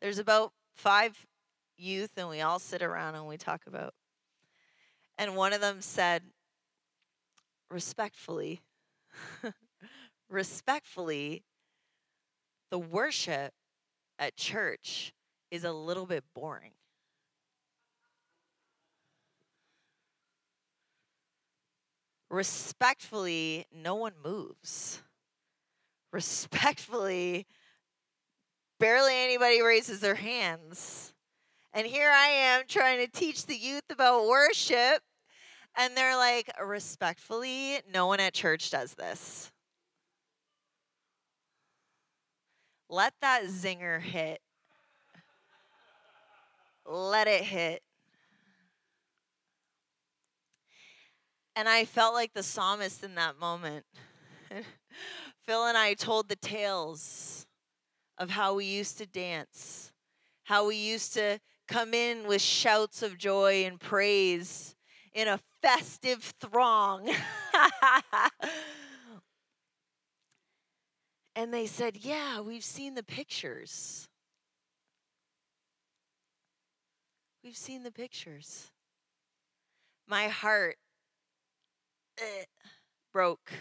There's 0.00 0.20
about 0.20 0.52
five 0.76 1.26
youth, 1.76 2.12
and 2.16 2.28
we 2.28 2.40
all 2.40 2.60
sit 2.60 2.82
around 2.82 3.16
and 3.16 3.26
we 3.26 3.36
talk 3.36 3.62
about. 3.66 3.94
And 5.18 5.34
one 5.34 5.52
of 5.52 5.60
them 5.60 5.80
said, 5.80 6.22
respectfully, 7.70 8.60
respectfully, 10.28 11.42
the 12.70 12.78
worship 12.78 13.52
at 14.18 14.36
church 14.36 15.12
is 15.50 15.64
a 15.64 15.72
little 15.72 16.06
bit 16.06 16.24
boring. 16.34 16.72
Respectfully, 22.30 23.66
no 23.74 23.96
one 23.96 24.12
moves. 24.24 25.02
Respectfully, 26.12 27.46
barely 28.78 29.14
anybody 29.14 29.62
raises 29.62 30.00
their 30.00 30.14
hands. 30.14 31.12
And 31.72 31.86
here 31.86 32.10
I 32.10 32.26
am 32.28 32.62
trying 32.68 33.04
to 33.04 33.10
teach 33.10 33.46
the 33.46 33.56
youth 33.56 33.82
about 33.90 34.28
worship 34.28 35.02
and 35.80 35.96
they're 35.96 36.16
like, 36.16 36.50
respectfully, 36.62 37.78
no 37.90 38.06
one 38.06 38.20
at 38.20 38.34
church 38.34 38.70
does 38.70 38.92
this. 38.92 39.50
Let 42.90 43.14
that 43.22 43.44
zinger 43.44 43.98
hit. 43.98 44.42
Let 46.84 47.28
it 47.28 47.44
hit. 47.44 47.82
And 51.56 51.66
I 51.66 51.86
felt 51.86 52.12
like 52.12 52.34
the 52.34 52.42
psalmist 52.42 53.02
in 53.02 53.14
that 53.14 53.40
moment. 53.40 53.86
Phil 55.46 55.64
and 55.64 55.78
I 55.78 55.94
told 55.94 56.28
the 56.28 56.36
tales 56.36 57.46
of 58.18 58.28
how 58.28 58.52
we 58.52 58.66
used 58.66 58.98
to 58.98 59.06
dance, 59.06 59.92
how 60.44 60.66
we 60.66 60.76
used 60.76 61.14
to 61.14 61.40
come 61.68 61.94
in 61.94 62.26
with 62.26 62.42
shouts 62.42 63.02
of 63.02 63.16
joy 63.16 63.64
and 63.64 63.80
praise 63.80 64.76
in 65.12 65.28
a 65.28 65.40
festive 65.62 66.34
throng. 66.40 67.10
and 71.36 71.52
they 71.52 71.66
said, 71.66 71.96
Yeah, 71.96 72.40
we've 72.40 72.64
seen 72.64 72.94
the 72.94 73.02
pictures. 73.02 74.08
We've 77.42 77.56
seen 77.56 77.82
the 77.82 77.90
pictures. 77.90 78.70
My 80.06 80.28
heart 80.28 80.76
eh, 82.18 82.44
broke. 83.12 83.52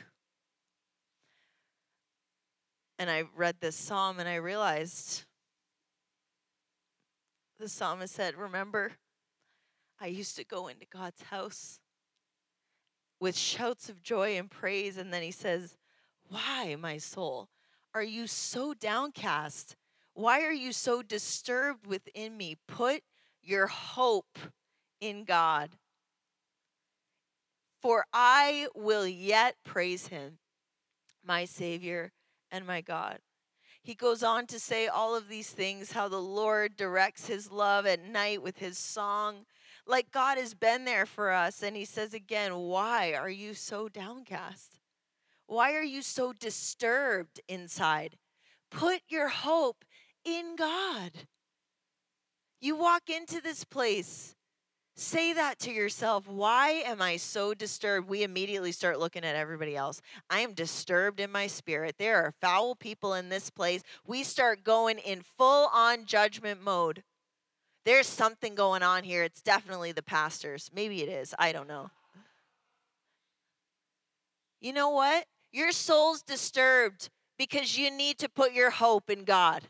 And 2.97 3.09
I 3.09 3.23
read 3.35 3.55
this 3.61 3.77
psalm 3.77 4.19
and 4.19 4.27
I 4.27 4.35
realized 4.35 5.23
the 7.59 7.69
psalmist 7.69 8.13
said, 8.13 8.35
Remember, 8.35 8.91
I 9.99 10.07
used 10.07 10.35
to 10.37 10.43
go 10.43 10.67
into 10.67 10.85
God's 10.85 11.21
house 11.23 11.79
with 13.19 13.35
shouts 13.35 13.89
of 13.89 14.01
joy 14.01 14.37
and 14.37 14.49
praise. 14.49 14.97
And 14.97 15.13
then 15.13 15.21
he 15.21 15.31
says, 15.31 15.77
Why, 16.29 16.75
my 16.79 16.97
soul, 16.97 17.49
are 17.93 18.03
you 18.03 18.27
so 18.27 18.73
downcast? 18.73 19.75
Why 20.13 20.41
are 20.41 20.53
you 20.53 20.71
so 20.71 21.01
disturbed 21.01 21.87
within 21.87 22.37
me? 22.37 22.57
Put 22.67 23.01
your 23.41 23.67
hope 23.67 24.37
in 25.01 25.23
God. 25.23 25.71
For 27.81 28.05
I 28.11 28.67
will 28.75 29.07
yet 29.07 29.55
praise 29.63 30.07
him, 30.07 30.39
my 31.23 31.45
Savior 31.45 32.11
and 32.51 32.67
my 32.67 32.81
God. 32.81 33.19
He 33.81 33.95
goes 33.95 34.23
on 34.23 34.45
to 34.47 34.59
say 34.59 34.87
all 34.87 35.15
of 35.15 35.29
these 35.29 35.49
things 35.49 35.93
how 35.93 36.09
the 36.09 36.21
Lord 36.21 36.75
directs 36.75 37.27
his 37.27 37.51
love 37.51 37.85
at 37.85 38.03
night 38.03 38.43
with 38.43 38.57
his 38.57 38.77
song 38.77 39.45
like 39.89 40.11
God 40.11 40.37
has 40.37 40.53
been 40.53 40.85
there 40.85 41.05
for 41.05 41.31
us. 41.31 41.63
And 41.63 41.75
he 41.75 41.85
says 41.85 42.13
again, 42.13 42.55
Why 42.55 43.13
are 43.13 43.29
you 43.29 43.53
so 43.53 43.89
downcast? 43.89 44.79
Why 45.47 45.73
are 45.73 45.83
you 45.83 46.03
so 46.03 46.31
disturbed 46.31 47.41
inside? 47.47 48.17
Put 48.69 49.01
your 49.09 49.29
hope 49.29 49.83
in 50.23 50.55
God. 50.55 51.11
You 52.61 52.75
walk 52.75 53.09
into 53.09 53.41
this 53.41 53.63
place, 53.63 54.35
say 54.95 55.33
that 55.33 55.57
to 55.59 55.71
yourself. 55.71 56.27
Why 56.27 56.83
am 56.85 57.01
I 57.01 57.17
so 57.17 57.55
disturbed? 57.55 58.09
We 58.09 58.21
immediately 58.21 58.73
start 58.73 58.99
looking 58.99 59.23
at 59.23 59.35
everybody 59.35 59.75
else. 59.75 60.01
I 60.29 60.41
am 60.41 60.53
disturbed 60.53 61.19
in 61.19 61.31
my 61.31 61.47
spirit. 61.47 61.95
There 61.97 62.17
are 62.17 62.33
foul 62.41 62.75
people 62.75 63.15
in 63.15 63.29
this 63.29 63.49
place. 63.49 63.81
We 64.05 64.23
start 64.23 64.63
going 64.63 64.99
in 64.99 65.21
full 65.21 65.69
on 65.73 66.05
judgment 66.05 66.61
mode. 66.61 67.03
There's 67.89 68.05
something 68.05 68.53
going 68.53 68.83
on 68.83 69.03
here. 69.03 69.23
It's 69.23 69.41
definitely 69.41 69.93
the 69.93 70.03
pastors. 70.03 70.69
Maybe 70.75 71.01
it 71.01 71.09
is. 71.09 71.33
I 71.39 71.51
don't 71.51 71.67
know. 71.67 71.89
You 74.61 74.73
know 74.73 74.91
what? 74.91 75.25
Your 75.51 75.71
soul's 75.71 76.21
disturbed 76.21 77.09
because 77.35 77.79
you 77.79 77.89
need 77.89 78.19
to 78.19 78.29
put 78.29 78.53
your 78.53 78.69
hope 78.69 79.09
in 79.09 79.23
God. 79.23 79.63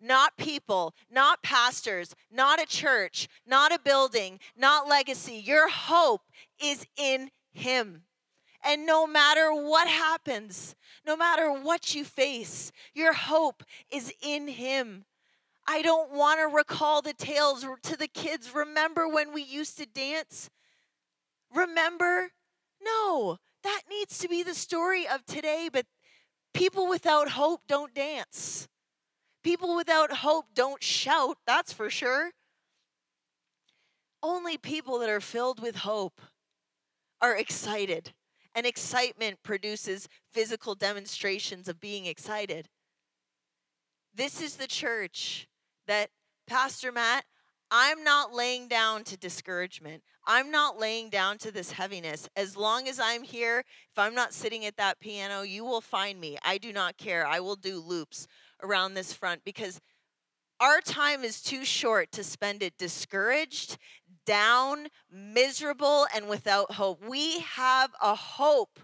Not 0.00 0.38
people, 0.38 0.94
not 1.10 1.42
pastors, 1.42 2.14
not 2.32 2.58
a 2.58 2.64
church, 2.64 3.28
not 3.46 3.74
a 3.74 3.78
building, 3.78 4.40
not 4.56 4.88
legacy. 4.88 5.34
Your 5.34 5.68
hope 5.68 6.22
is 6.58 6.86
in 6.96 7.30
Him. 7.52 8.04
And 8.64 8.86
no 8.86 9.06
matter 9.06 9.52
what 9.52 9.86
happens, 9.86 10.74
no 11.06 11.14
matter 11.14 11.52
what 11.52 11.94
you 11.94 12.06
face, 12.06 12.72
your 12.94 13.12
hope 13.12 13.62
is 13.92 14.14
in 14.22 14.48
Him. 14.48 15.04
I 15.68 15.82
don't 15.82 16.12
want 16.12 16.40
to 16.40 16.54
recall 16.54 17.02
the 17.02 17.12
tales 17.12 17.66
to 17.82 17.96
the 17.96 18.08
kids. 18.08 18.54
Remember 18.54 19.08
when 19.08 19.32
we 19.32 19.42
used 19.42 19.78
to 19.78 19.86
dance? 19.86 20.48
Remember? 21.54 22.30
No, 22.82 23.38
that 23.64 23.82
needs 23.90 24.18
to 24.18 24.28
be 24.28 24.42
the 24.42 24.54
story 24.54 25.08
of 25.08 25.24
today, 25.26 25.68
but 25.72 25.86
people 26.54 26.88
without 26.88 27.30
hope 27.30 27.62
don't 27.66 27.94
dance. 27.94 28.68
People 29.42 29.74
without 29.74 30.12
hope 30.12 30.46
don't 30.54 30.82
shout, 30.82 31.38
that's 31.46 31.72
for 31.72 31.90
sure. 31.90 32.30
Only 34.22 34.56
people 34.56 34.98
that 35.00 35.08
are 35.08 35.20
filled 35.20 35.60
with 35.60 35.76
hope 35.76 36.20
are 37.20 37.36
excited, 37.36 38.12
and 38.54 38.66
excitement 38.66 39.42
produces 39.42 40.08
physical 40.32 40.74
demonstrations 40.74 41.68
of 41.68 41.80
being 41.80 42.06
excited. 42.06 42.68
This 44.14 44.40
is 44.40 44.56
the 44.56 44.66
church 44.66 45.46
that, 45.86 46.10
Pastor 46.46 46.92
Matt, 46.92 47.24
I'm 47.70 48.04
not 48.04 48.32
laying 48.32 48.68
down 48.68 49.02
to 49.04 49.16
discouragement. 49.16 50.02
I'm 50.24 50.50
not 50.50 50.78
laying 50.78 51.10
down 51.10 51.38
to 51.38 51.50
this 51.50 51.72
heaviness. 51.72 52.28
As 52.36 52.56
long 52.56 52.88
as 52.88 53.00
I'm 53.00 53.22
here, 53.22 53.64
if 53.90 53.98
I'm 53.98 54.14
not 54.14 54.32
sitting 54.32 54.64
at 54.64 54.76
that 54.76 55.00
piano, 55.00 55.42
you 55.42 55.64
will 55.64 55.80
find 55.80 56.20
me. 56.20 56.38
I 56.44 56.58
do 56.58 56.72
not 56.72 56.96
care. 56.96 57.26
I 57.26 57.40
will 57.40 57.56
do 57.56 57.78
loops 57.80 58.26
around 58.62 58.94
this 58.94 59.12
front 59.12 59.42
because 59.44 59.80
Our 60.58 60.80
time 60.80 61.22
is 61.22 61.42
too 61.42 61.66
short 61.66 62.12
to 62.12 62.24
spend 62.24 62.62
it 62.62 62.78
discouraged, 62.78 63.76
down, 64.24 64.86
miserable, 65.12 66.06
and 66.14 66.28
without 66.28 66.72
hope. 66.72 67.04
We 67.06 67.40
have 67.40 67.90
a 68.00 68.14
hope 68.14 68.80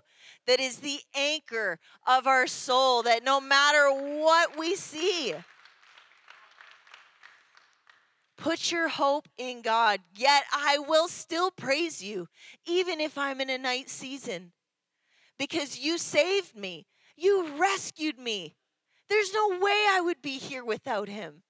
that 0.46 0.60
is 0.60 0.78
the 0.78 1.00
anchor 1.14 1.78
of 2.06 2.26
our 2.26 2.46
soul, 2.46 3.02
that 3.04 3.24
no 3.24 3.40
matter 3.40 3.88
what 3.88 4.58
we 4.58 4.76
see, 4.76 5.34
Put 8.42 8.72
your 8.72 8.88
hope 8.88 9.28
in 9.38 9.62
God, 9.62 10.00
yet 10.16 10.42
I 10.52 10.76
will 10.76 11.06
still 11.06 11.52
praise 11.52 12.02
you, 12.02 12.26
even 12.66 13.00
if 13.00 13.16
I'm 13.16 13.40
in 13.40 13.48
a 13.48 13.56
night 13.56 13.88
season, 13.88 14.50
because 15.38 15.78
you 15.78 15.96
saved 15.96 16.56
me. 16.56 16.88
You 17.16 17.52
rescued 17.56 18.18
me. 18.18 18.56
There's 19.08 19.32
no 19.32 19.50
way 19.60 19.86
I 19.88 20.00
would 20.04 20.20
be 20.20 20.38
here 20.38 20.64
without 20.64 21.08
him. 21.08 21.44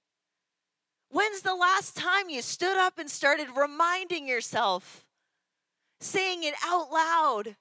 When's 1.09 1.41
the 1.41 1.55
last 1.55 1.97
time 1.97 2.29
you 2.29 2.43
stood 2.43 2.77
up 2.77 2.99
and 2.99 3.11
started 3.11 3.57
reminding 3.57 4.29
yourself, 4.29 5.07
saying 5.99 6.45
it 6.45 6.55
out 6.63 6.93
loud, 6.93 7.57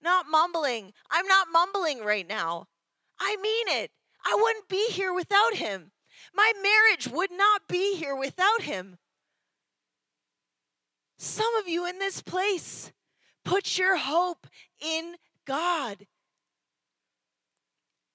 not 0.00 0.26
mumbling? 0.30 0.92
I'm 1.10 1.26
not 1.26 1.48
mumbling 1.52 2.04
right 2.04 2.28
now. 2.28 2.68
I 3.18 3.36
mean 3.42 3.82
it. 3.82 3.90
I 4.24 4.38
wouldn't 4.40 4.68
be 4.68 4.86
here 4.92 5.12
without 5.12 5.54
him. 5.54 5.90
My 6.34 6.52
marriage 6.62 7.08
would 7.08 7.30
not 7.32 7.62
be 7.68 7.96
here 7.96 8.16
without 8.16 8.62
him. 8.62 8.98
Some 11.18 11.54
of 11.56 11.68
you 11.68 11.86
in 11.86 11.98
this 11.98 12.22
place, 12.22 12.92
put 13.44 13.78
your 13.78 13.96
hope 13.96 14.46
in 14.80 15.16
God. 15.46 16.06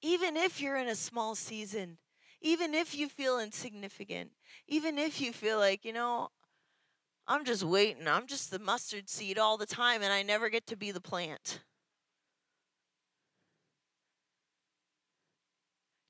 Even 0.01 0.35
if 0.37 0.61
you're 0.61 0.77
in 0.77 0.87
a 0.87 0.95
small 0.95 1.35
season, 1.35 1.97
even 2.41 2.73
if 2.73 2.95
you 2.95 3.09
feel 3.09 3.39
insignificant, 3.39 4.31
even 4.67 4.97
if 4.97 5.19
you 5.21 5.31
feel 5.33 5.57
like, 5.57 5.85
you 5.85 5.93
know, 5.93 6.29
I'm 7.27 7.43
just 7.43 7.63
waiting, 7.63 8.07
I'm 8.07 8.27
just 8.27 8.51
the 8.51 8.59
mustard 8.59 9.09
seed 9.09 9.39
all 9.39 9.57
the 9.57 9.65
time 9.65 10.03
and 10.03 10.13
I 10.13 10.21
never 10.21 10.49
get 10.49 10.67
to 10.67 10.75
be 10.75 10.91
the 10.91 11.01
plant. 11.01 11.61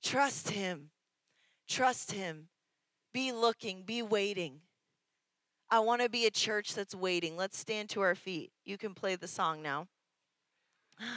Trust 0.04 0.50
Him. 0.50 0.92
Trust 1.68 2.12
Him. 2.12 2.48
Be 3.14 3.32
looking, 3.32 3.84
be 3.84 4.02
waiting. 4.02 4.62
I 5.70 5.80
want 5.80 6.02
to 6.02 6.10
be 6.10 6.26
a 6.26 6.32
church 6.32 6.76
that's 6.76 6.94
waiting. 6.94 7.38
Let's 7.38 7.58
stand 7.58 7.90
to 7.90 8.02
our 8.02 8.16
feet. 8.16 8.52
You 8.66 8.78
can 8.78 8.94
play 8.94 9.16
the 9.16 9.28
song 9.28 9.62
now. 9.62 9.88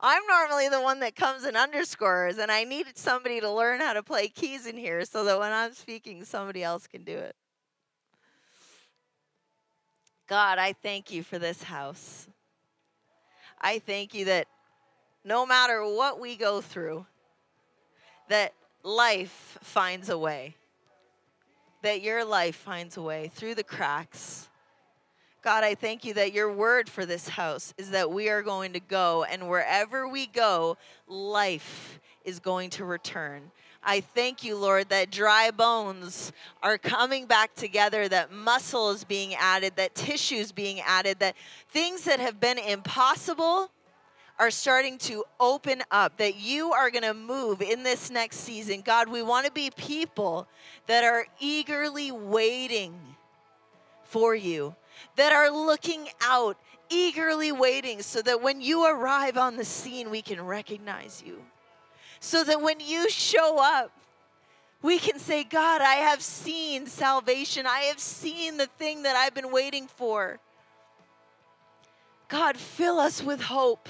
I'm 0.00 0.22
normally 0.28 0.68
the 0.68 0.80
one 0.80 1.00
that 1.00 1.16
comes 1.16 1.44
and 1.44 1.56
underscores, 1.56 2.38
and 2.38 2.50
I 2.50 2.64
needed 2.64 2.98
somebody 2.98 3.40
to 3.40 3.50
learn 3.50 3.80
how 3.80 3.94
to 3.94 4.02
play 4.02 4.28
keys 4.28 4.66
in 4.66 4.76
here 4.76 5.04
so 5.04 5.24
that 5.24 5.38
when 5.38 5.52
I'm 5.52 5.72
speaking, 5.72 6.24
somebody 6.24 6.62
else 6.62 6.86
can 6.86 7.02
do 7.02 7.16
it. 7.16 7.34
God, 10.28 10.58
I 10.58 10.74
thank 10.74 11.12
you 11.12 11.22
for 11.22 11.38
this 11.38 11.62
house. 11.62 12.28
I 13.60 13.78
thank 13.78 14.12
you 14.12 14.26
that 14.26 14.48
no 15.26 15.44
matter 15.44 15.84
what 15.84 16.20
we 16.20 16.36
go 16.36 16.60
through, 16.60 17.04
that 18.28 18.54
life 18.84 19.58
finds 19.60 20.08
a 20.08 20.16
way. 20.16 20.54
That 21.82 22.00
your 22.00 22.24
life 22.24 22.54
finds 22.54 22.96
a 22.96 23.02
way 23.02 23.30
through 23.34 23.56
the 23.56 23.64
cracks. 23.64 24.48
God, 25.42 25.64
I 25.64 25.74
thank 25.74 26.04
you 26.04 26.14
that 26.14 26.32
your 26.32 26.52
word 26.52 26.88
for 26.88 27.04
this 27.04 27.28
house 27.28 27.74
is 27.76 27.90
that 27.90 28.10
we 28.10 28.28
are 28.28 28.42
going 28.42 28.72
to 28.74 28.80
go, 28.80 29.24
and 29.24 29.48
wherever 29.48 30.08
we 30.08 30.26
go, 30.26 30.76
life 31.08 32.00
is 32.24 32.38
going 32.38 32.70
to 32.70 32.84
return. 32.84 33.50
I 33.82 34.00
thank 34.00 34.42
you, 34.42 34.56
Lord, 34.56 34.88
that 34.88 35.10
dry 35.10 35.50
bones 35.50 36.32
are 36.62 36.78
coming 36.78 37.26
back 37.26 37.54
together, 37.54 38.08
that 38.08 38.32
muscle 38.32 38.90
is 38.90 39.04
being 39.04 39.34
added, 39.34 39.74
that 39.76 39.94
tissue 39.94 40.36
is 40.36 40.50
being 40.50 40.80
added, 40.80 41.18
that 41.18 41.36
things 41.70 42.02
that 42.02 42.18
have 42.18 42.40
been 42.40 42.58
impossible 42.58 43.70
are 44.38 44.50
starting 44.50 44.98
to 44.98 45.24
open 45.40 45.82
up, 45.90 46.18
that 46.18 46.36
you 46.36 46.72
are 46.72 46.90
going 46.90 47.02
to 47.02 47.14
move 47.14 47.62
in 47.62 47.82
this 47.82 48.10
next 48.10 48.36
season. 48.38 48.82
God, 48.82 49.08
we 49.08 49.22
want 49.22 49.46
to 49.46 49.52
be 49.52 49.70
people 49.70 50.46
that 50.86 51.04
are 51.04 51.26
eagerly 51.40 52.12
waiting 52.12 52.94
for 54.04 54.34
you, 54.34 54.74
that 55.16 55.32
are 55.32 55.50
looking 55.50 56.08
out, 56.22 56.58
eagerly 56.90 57.50
waiting, 57.50 58.02
so 58.02 58.20
that 58.22 58.42
when 58.42 58.60
you 58.60 58.86
arrive 58.86 59.36
on 59.36 59.56
the 59.56 59.64
scene, 59.64 60.10
we 60.10 60.22
can 60.22 60.44
recognize 60.44 61.22
you. 61.26 61.42
So 62.20 62.44
that 62.44 62.60
when 62.60 62.80
you 62.80 63.08
show 63.08 63.58
up, 63.58 63.90
we 64.82 64.98
can 64.98 65.18
say, 65.18 65.42
God, 65.44 65.80
I 65.80 65.94
have 65.94 66.22
seen 66.22 66.86
salvation. 66.86 67.66
I 67.66 67.80
have 67.80 67.98
seen 67.98 68.56
the 68.56 68.66
thing 68.66 69.02
that 69.02 69.16
I've 69.16 69.34
been 69.34 69.50
waiting 69.50 69.86
for. 69.86 70.38
God, 72.28 72.56
fill 72.56 72.98
us 72.98 73.22
with 73.22 73.40
hope. 73.40 73.88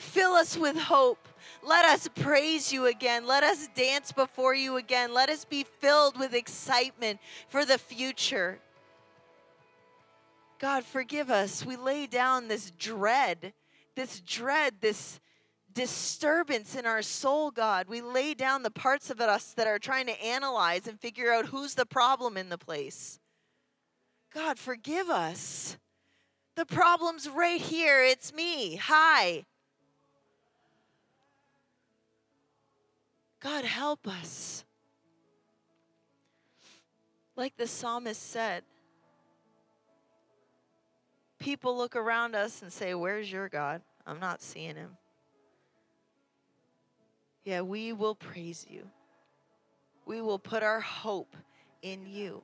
Fill 0.00 0.32
us 0.32 0.56
with 0.56 0.78
hope. 0.78 1.28
Let 1.62 1.84
us 1.84 2.08
praise 2.08 2.72
you 2.72 2.86
again. 2.86 3.26
Let 3.26 3.44
us 3.44 3.68
dance 3.74 4.12
before 4.12 4.54
you 4.54 4.78
again. 4.78 5.12
Let 5.12 5.28
us 5.28 5.44
be 5.44 5.62
filled 5.62 6.18
with 6.18 6.32
excitement 6.32 7.20
for 7.48 7.66
the 7.66 7.76
future. 7.76 8.60
God, 10.58 10.84
forgive 10.84 11.30
us. 11.30 11.66
We 11.66 11.76
lay 11.76 12.06
down 12.06 12.48
this 12.48 12.70
dread, 12.70 13.52
this 13.94 14.20
dread, 14.20 14.76
this 14.80 15.20
disturbance 15.72 16.74
in 16.74 16.86
our 16.86 17.02
soul, 17.02 17.50
God. 17.50 17.86
We 17.86 18.00
lay 18.00 18.32
down 18.32 18.62
the 18.62 18.70
parts 18.70 19.10
of 19.10 19.20
us 19.20 19.52
that 19.52 19.66
are 19.66 19.78
trying 19.78 20.06
to 20.06 20.24
analyze 20.24 20.88
and 20.88 20.98
figure 20.98 21.30
out 21.30 21.46
who's 21.46 21.74
the 21.74 21.86
problem 21.86 22.38
in 22.38 22.48
the 22.48 22.58
place. 22.58 23.20
God, 24.32 24.58
forgive 24.58 25.10
us. 25.10 25.76
The 26.56 26.64
problem's 26.64 27.28
right 27.28 27.60
here. 27.60 28.02
It's 28.02 28.32
me. 28.32 28.76
Hi. 28.76 29.44
God, 33.40 33.64
help 33.64 34.06
us. 34.06 34.64
Like 37.36 37.56
the 37.56 37.66
psalmist 37.66 38.22
said, 38.30 38.64
people 41.38 41.76
look 41.76 41.96
around 41.96 42.34
us 42.34 42.60
and 42.60 42.70
say, 42.70 42.94
Where's 42.94 43.32
your 43.32 43.48
God? 43.48 43.80
I'm 44.06 44.20
not 44.20 44.42
seeing 44.42 44.76
him. 44.76 44.96
Yeah, 47.44 47.62
we 47.62 47.92
will 47.92 48.14
praise 48.14 48.66
you. 48.68 48.86
We 50.04 50.20
will 50.20 50.38
put 50.38 50.62
our 50.62 50.80
hope 50.80 51.34
in 51.82 52.06
you. 52.06 52.42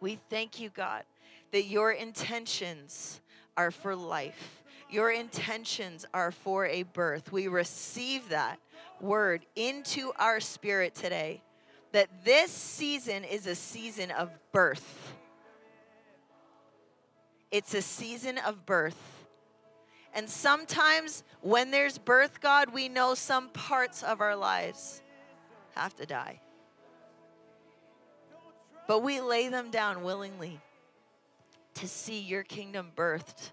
We 0.00 0.18
thank 0.28 0.58
you, 0.58 0.70
God, 0.70 1.04
that 1.52 1.66
your 1.66 1.92
intentions 1.92 3.20
are 3.56 3.70
for 3.70 3.94
life. 3.94 4.64
Your 4.90 5.12
intentions 5.12 6.04
are 6.12 6.32
for 6.32 6.66
a 6.66 6.82
birth. 6.82 7.30
We 7.30 7.48
receive 7.48 8.28
that 8.30 8.58
word 9.02 9.44
into 9.56 10.12
our 10.18 10.40
spirit 10.40 10.94
today 10.94 11.42
that 11.92 12.08
this 12.24 12.50
season 12.50 13.24
is 13.24 13.46
a 13.46 13.54
season 13.54 14.10
of 14.12 14.30
birth. 14.52 15.14
It's 17.50 17.74
a 17.74 17.82
season 17.82 18.38
of 18.38 18.64
birth. 18.64 19.26
And 20.14 20.28
sometimes 20.28 21.22
when 21.40 21.70
there's 21.70 21.98
birth, 21.98 22.40
God, 22.40 22.72
we 22.72 22.88
know 22.88 23.14
some 23.14 23.48
parts 23.50 24.02
of 24.02 24.20
our 24.20 24.36
lives 24.36 25.02
have 25.74 25.94
to 25.96 26.06
die. 26.06 26.40
But 28.86 29.02
we 29.02 29.20
lay 29.20 29.48
them 29.48 29.70
down 29.70 30.02
willingly 30.02 30.60
to 31.74 31.88
see 31.88 32.20
your 32.20 32.42
kingdom 32.42 32.90
birthed 32.96 33.52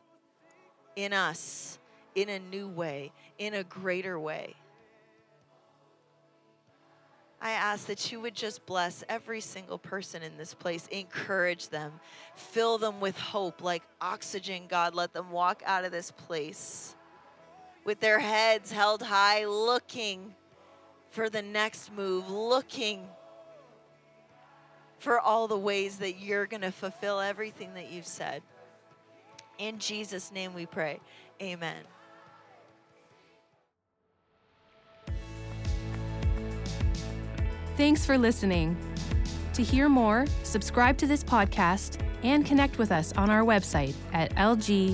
in 0.96 1.14
us 1.14 1.78
in 2.16 2.30
a 2.30 2.40
new 2.40 2.68
way, 2.68 3.12
in 3.38 3.54
a 3.54 3.64
greater 3.64 4.20
way. 4.20 4.56
I 7.42 7.52
ask 7.52 7.88
that 7.88 8.12
you 8.12 8.20
would 8.20 8.36
just 8.36 8.66
bless 8.66 9.04
every 9.08 9.40
single 9.40 9.78
person 9.78 10.24
in 10.24 10.38
this 10.38 10.54
place, 10.54 10.88
encourage 10.88 11.70
them, 11.70 11.94
fill 12.36 12.78
them 12.78 13.00
with 13.00 13.18
hope 13.18 13.64
like 13.64 13.84
oxygen, 14.02 14.64
God. 14.68 14.94
Let 14.94 15.14
them 15.14 15.32
walk 15.32 15.64
out 15.66 15.86
of 15.86 15.92
this 15.92 16.12
place 16.12 16.96
with 17.86 18.00
their 18.02 18.20
heads 18.20 18.72
held 18.72 19.02
high, 19.02 19.46
looking 19.46 20.36
for 21.10 21.30
the 21.30 21.42
next 21.42 21.92
move, 21.92 22.30
looking 22.30 23.08
for 25.00 25.20
all 25.20 25.48
the 25.48 25.58
ways 25.58 25.98
that 25.98 26.20
you're 26.20 26.46
going 26.46 26.62
to 26.62 26.72
fulfill 26.72 27.20
everything 27.20 27.74
that 27.74 27.90
you've 27.90 28.06
said. 28.06 28.44
In 29.58 29.80
Jesus' 29.80 30.32
name 30.32 30.54
we 30.54 30.66
pray. 30.66 31.00
Amen. 31.42 31.84
Thanks 37.80 38.06
for 38.06 38.18
listening. 38.18 38.76
To 39.54 39.64
hear 39.64 39.88
more, 39.88 40.26
subscribe 40.44 40.98
to 40.98 41.08
this 41.08 41.24
podcast 41.24 41.98
and 42.24 42.46
connect 42.46 42.78
with 42.78 42.92
us 42.92 43.14
on 43.14 43.30
our 43.30 43.46
website 43.46 43.94
at 44.12 44.36
lgcy.church. 44.36 44.90